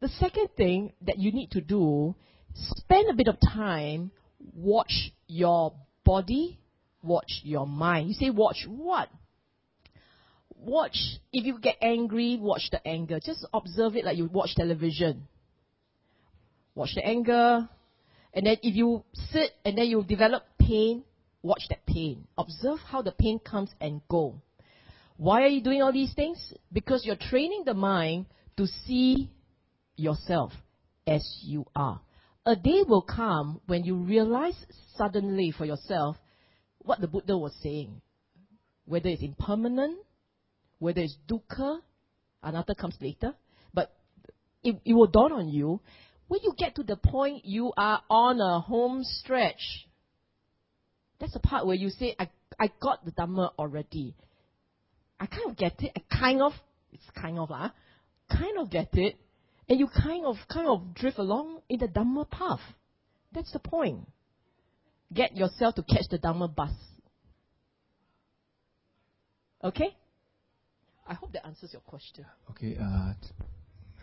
[0.00, 2.14] The second thing that you need to do,
[2.54, 4.10] spend a bit of time,
[4.54, 6.58] watch your body,
[7.02, 8.08] watch your mind.
[8.08, 9.08] You say watch what?
[10.54, 10.96] Watch,
[11.32, 13.20] if you get angry, watch the anger.
[13.24, 15.28] Just observe it like you watch television.
[16.74, 17.68] Watch the anger.
[18.36, 21.04] And then if you sit and then you develop pain,
[21.42, 22.26] watch that pain.
[22.36, 24.42] Observe how the pain comes and go.
[25.16, 26.52] Why are you doing all these things?
[26.70, 28.26] Because you're training the mind
[28.58, 29.30] to see
[29.96, 30.52] yourself
[31.06, 32.02] as you are.
[32.44, 34.54] A day will come when you realize
[34.96, 36.16] suddenly for yourself
[36.78, 38.02] what the Buddha was saying.
[38.84, 39.98] Whether it's impermanent,
[40.78, 41.78] whether it's dukkha,
[42.42, 43.34] anatta comes later,
[43.72, 43.96] but
[44.62, 45.80] it, it will dawn on you
[46.28, 49.86] when you get to the point you are on a home stretch.
[51.18, 54.14] That's the part where you say, I, I got the Dhamma already.
[55.18, 55.92] I kind of get it.
[55.96, 56.52] I kind of,
[56.92, 57.70] it's kind of, lah,
[58.30, 59.16] kind of get it
[59.68, 62.60] and you kind of kind of drift along in the Dhamma path.
[63.32, 64.00] That's the point.
[65.12, 66.72] Get yourself to catch the Dhamma bus.
[69.62, 69.96] Okay?
[71.06, 72.24] I hope that answers your question.
[72.50, 73.12] Okay, uh,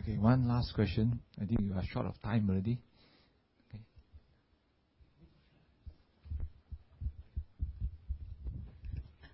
[0.04, 1.20] okay, one last question.
[1.40, 2.78] I think you are short of time already.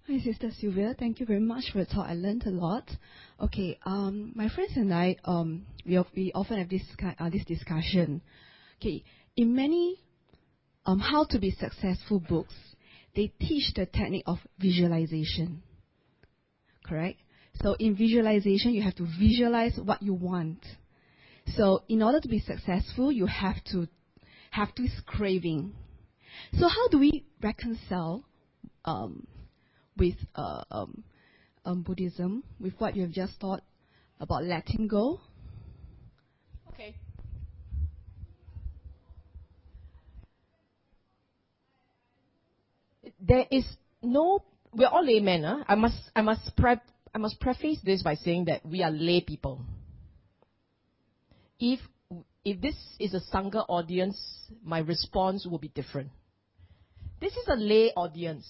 [0.06, 0.94] Hi, Sister Sylvia.
[0.98, 2.06] Thank you very much for the talk.
[2.08, 2.90] I learned a lot.
[3.40, 6.82] Okay, um, my friends and I, um, we, we often have this
[7.18, 8.20] uh, this discussion.
[8.80, 9.04] Okay,
[9.36, 10.00] in many
[10.84, 12.54] um, how to be successful books,
[13.14, 15.62] they teach the technique of visualization.
[16.84, 17.20] Correct.
[17.62, 20.64] So in visualization, you have to visualize what you want.
[21.56, 23.86] So in order to be successful, you have to
[24.50, 25.72] have this craving.
[26.58, 28.24] So how do we reconcile?
[28.84, 29.26] Um,
[30.00, 31.04] with uh, um,
[31.64, 33.62] um, Buddhism, with what you have just taught
[34.18, 35.20] about letting go?
[36.72, 36.96] Okay.
[43.20, 43.64] There is
[44.02, 44.42] no.
[44.72, 45.44] We're all laymen.
[45.44, 45.64] Huh?
[45.68, 45.98] I must.
[46.16, 46.56] I must.
[46.56, 46.76] Pre-
[47.14, 49.62] I must preface this by saying that we are lay people.
[51.58, 51.80] If
[52.44, 54.18] if this is a sangha audience,
[54.64, 56.10] my response will be different.
[57.20, 58.46] This is a lay audience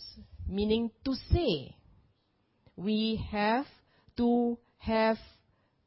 [0.47, 1.75] meaning to say
[2.77, 3.67] we have
[4.17, 5.17] to have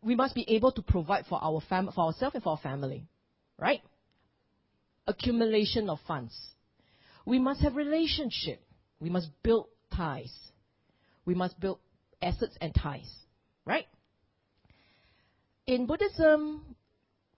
[0.02, 3.06] we must be able to provide for our fam- for ourselves and for our family
[3.58, 3.82] right
[5.08, 6.34] accumulation of funds
[7.26, 8.62] we must have relationship
[9.00, 10.32] we must build ties
[11.26, 11.80] we must build
[12.24, 13.10] assets and ties
[13.66, 13.88] right
[15.68, 16.76] in buddhism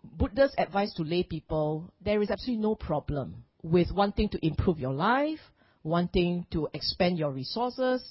[0.04, 4.94] buddha's advice to lay people there is absolutely no problem with wanting to improve your
[4.94, 5.40] life
[5.86, 8.04] wanting to expand your resources,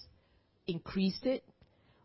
[0.69, 1.43] increase it,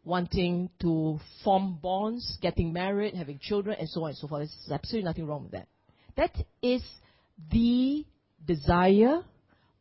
[0.03, 4.39] wanting to form bonds, getting married, having children, and so on and so forth.
[4.39, 5.67] There's absolutely nothing wrong with that.
[6.17, 6.81] That is
[7.51, 8.03] the
[8.45, 9.21] desire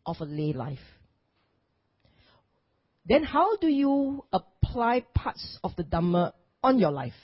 [0.05, 0.79] of a lay life.
[3.07, 4.25] Then how do you
[4.69, 6.33] apply parts of the Dhamma
[6.63, 7.15] on your life?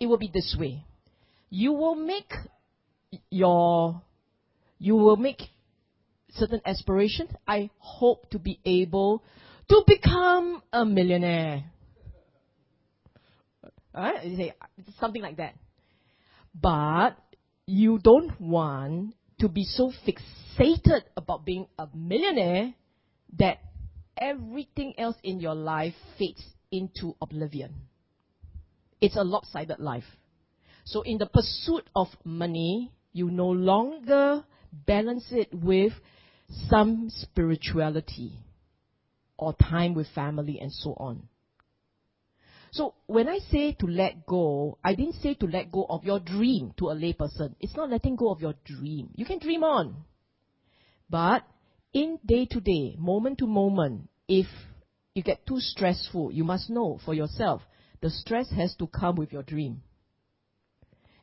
[0.00, 0.84] It will be this way.
[1.50, 2.32] You will make
[3.30, 4.02] your
[4.78, 5.40] you will make
[6.30, 7.30] certain aspirations.
[7.46, 9.22] I hope to be able
[9.68, 11.64] to become a millionaire.
[13.94, 14.54] Alright, you say
[14.98, 15.54] something like that.
[16.60, 17.16] But
[17.66, 22.74] you don't want to be so fixated about being a millionaire
[23.38, 23.58] that
[24.16, 27.74] everything else in your life fades into oblivion.
[29.00, 30.04] It's a lopsided life.
[30.84, 34.44] So in the pursuit of money, you no longer
[34.86, 35.92] balance it with
[36.68, 38.32] some spirituality
[39.36, 41.28] or time with family and so on.
[42.72, 46.18] So when I say to let go, I didn't say to let go of your
[46.18, 47.54] dream to a layperson.
[47.60, 49.10] It's not letting go of your dream.
[49.14, 49.94] You can dream on.
[51.08, 51.44] But
[51.94, 54.46] in day to day, moment to moment, if
[55.14, 57.62] you get too stressful, you must know for yourself,
[58.02, 59.82] the stress has to come with your dream.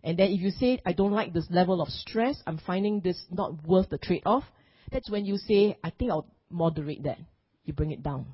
[0.04, 3.22] And then if you say, I don't like this level of stress, I'm finding this
[3.30, 4.46] not worth the trade off,
[4.92, 7.20] that's when you say, I think I'll moderate that.
[7.66, 8.26] You bring it down.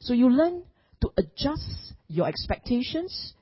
[0.00, 0.64] So you learn
[1.02, 3.34] to adjust your expectations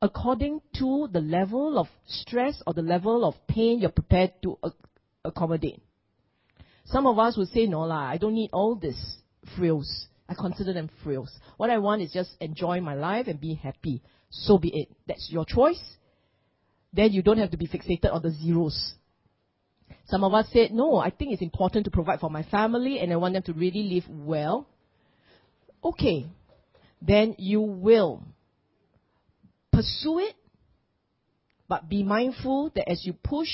[0.00, 4.58] according to the level of stress or the level of pain you're prepared to
[5.24, 5.80] accommodate.
[6.84, 8.96] Some of us would say, no lah, I don't need all this
[9.56, 10.06] frills.
[10.28, 11.30] I consider them frills.
[11.56, 14.02] What I want is just enjoy my life and be happy.
[14.30, 14.88] So be it.
[15.06, 15.82] That's your choice.
[16.92, 18.94] Then you don't have to be fixated on the zeros.
[20.06, 23.12] Some of us said, no, I think it's important to provide for my family and
[23.12, 24.66] I want them to really live well.
[25.84, 26.26] Okay.
[27.00, 28.22] Then you will
[29.72, 30.34] pursue it,
[31.68, 33.48] but be mindful that as you push,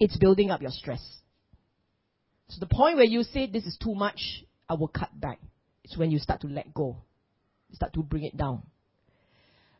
[0.00, 1.02] it's building up your stress.
[2.48, 5.38] So the point where you say this is too much, I will cut back.
[5.84, 6.96] It's when you start to let go.
[7.70, 8.62] You start to bring it down.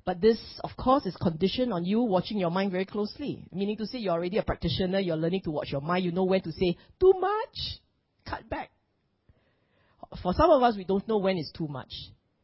[0.04, 3.44] But this, of course, is conditioned on you watching your mind very closely.
[3.52, 6.24] Meaning to say you're already a practitioner, you're learning to watch your mind, you know
[6.24, 7.80] when to say, too much,
[8.28, 8.70] cut back.
[10.22, 11.92] For some of us, we don't know when it's too much.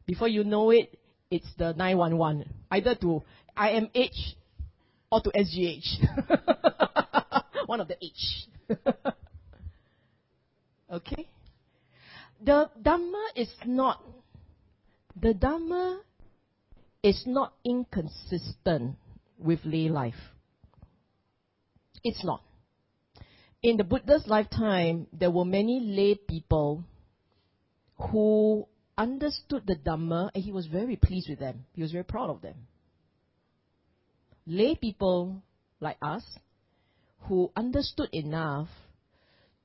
[0.05, 0.97] Before you know it,
[1.29, 2.45] it's the 911.
[2.71, 3.23] Either to
[3.57, 4.35] IMH
[5.11, 6.05] or to SGH.
[7.65, 8.47] One of the H.
[10.91, 11.27] okay?
[12.43, 14.03] The Dhamma is not,
[15.19, 15.99] the Dhamma
[17.03, 18.95] is not inconsistent
[19.37, 20.15] with lay life.
[22.03, 22.41] It's not.
[23.61, 26.83] In the Buddha's lifetime, there were many lay people
[28.11, 28.65] who
[28.97, 31.65] understood the Dhamma and he was very pleased with them.
[31.73, 32.55] He was very proud of them.
[34.45, 35.41] Lay people
[35.81, 36.23] like us
[37.23, 38.69] who understood enough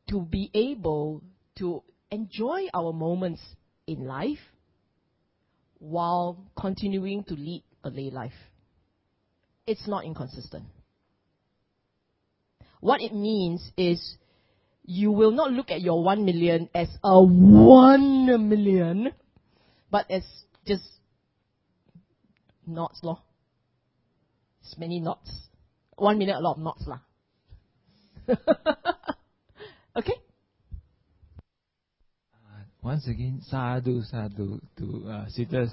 [0.08, 1.22] to be able
[1.56, 3.42] to enjoy our moments
[3.86, 4.38] in life
[5.78, 8.32] while continuing to lead a lay life.
[9.66, 10.64] It's not inconsistent.
[12.80, 14.16] What it means is
[14.84, 19.12] you will not look at your one million as a one million,
[19.90, 20.22] but as
[20.66, 20.84] just
[22.66, 23.22] knots, law.
[24.62, 25.30] It's many knots.
[25.96, 27.00] One million, a lot of knots, lah.
[29.96, 30.14] okay?
[32.82, 35.72] Once again, sadhu, sadhu to uh, sitters.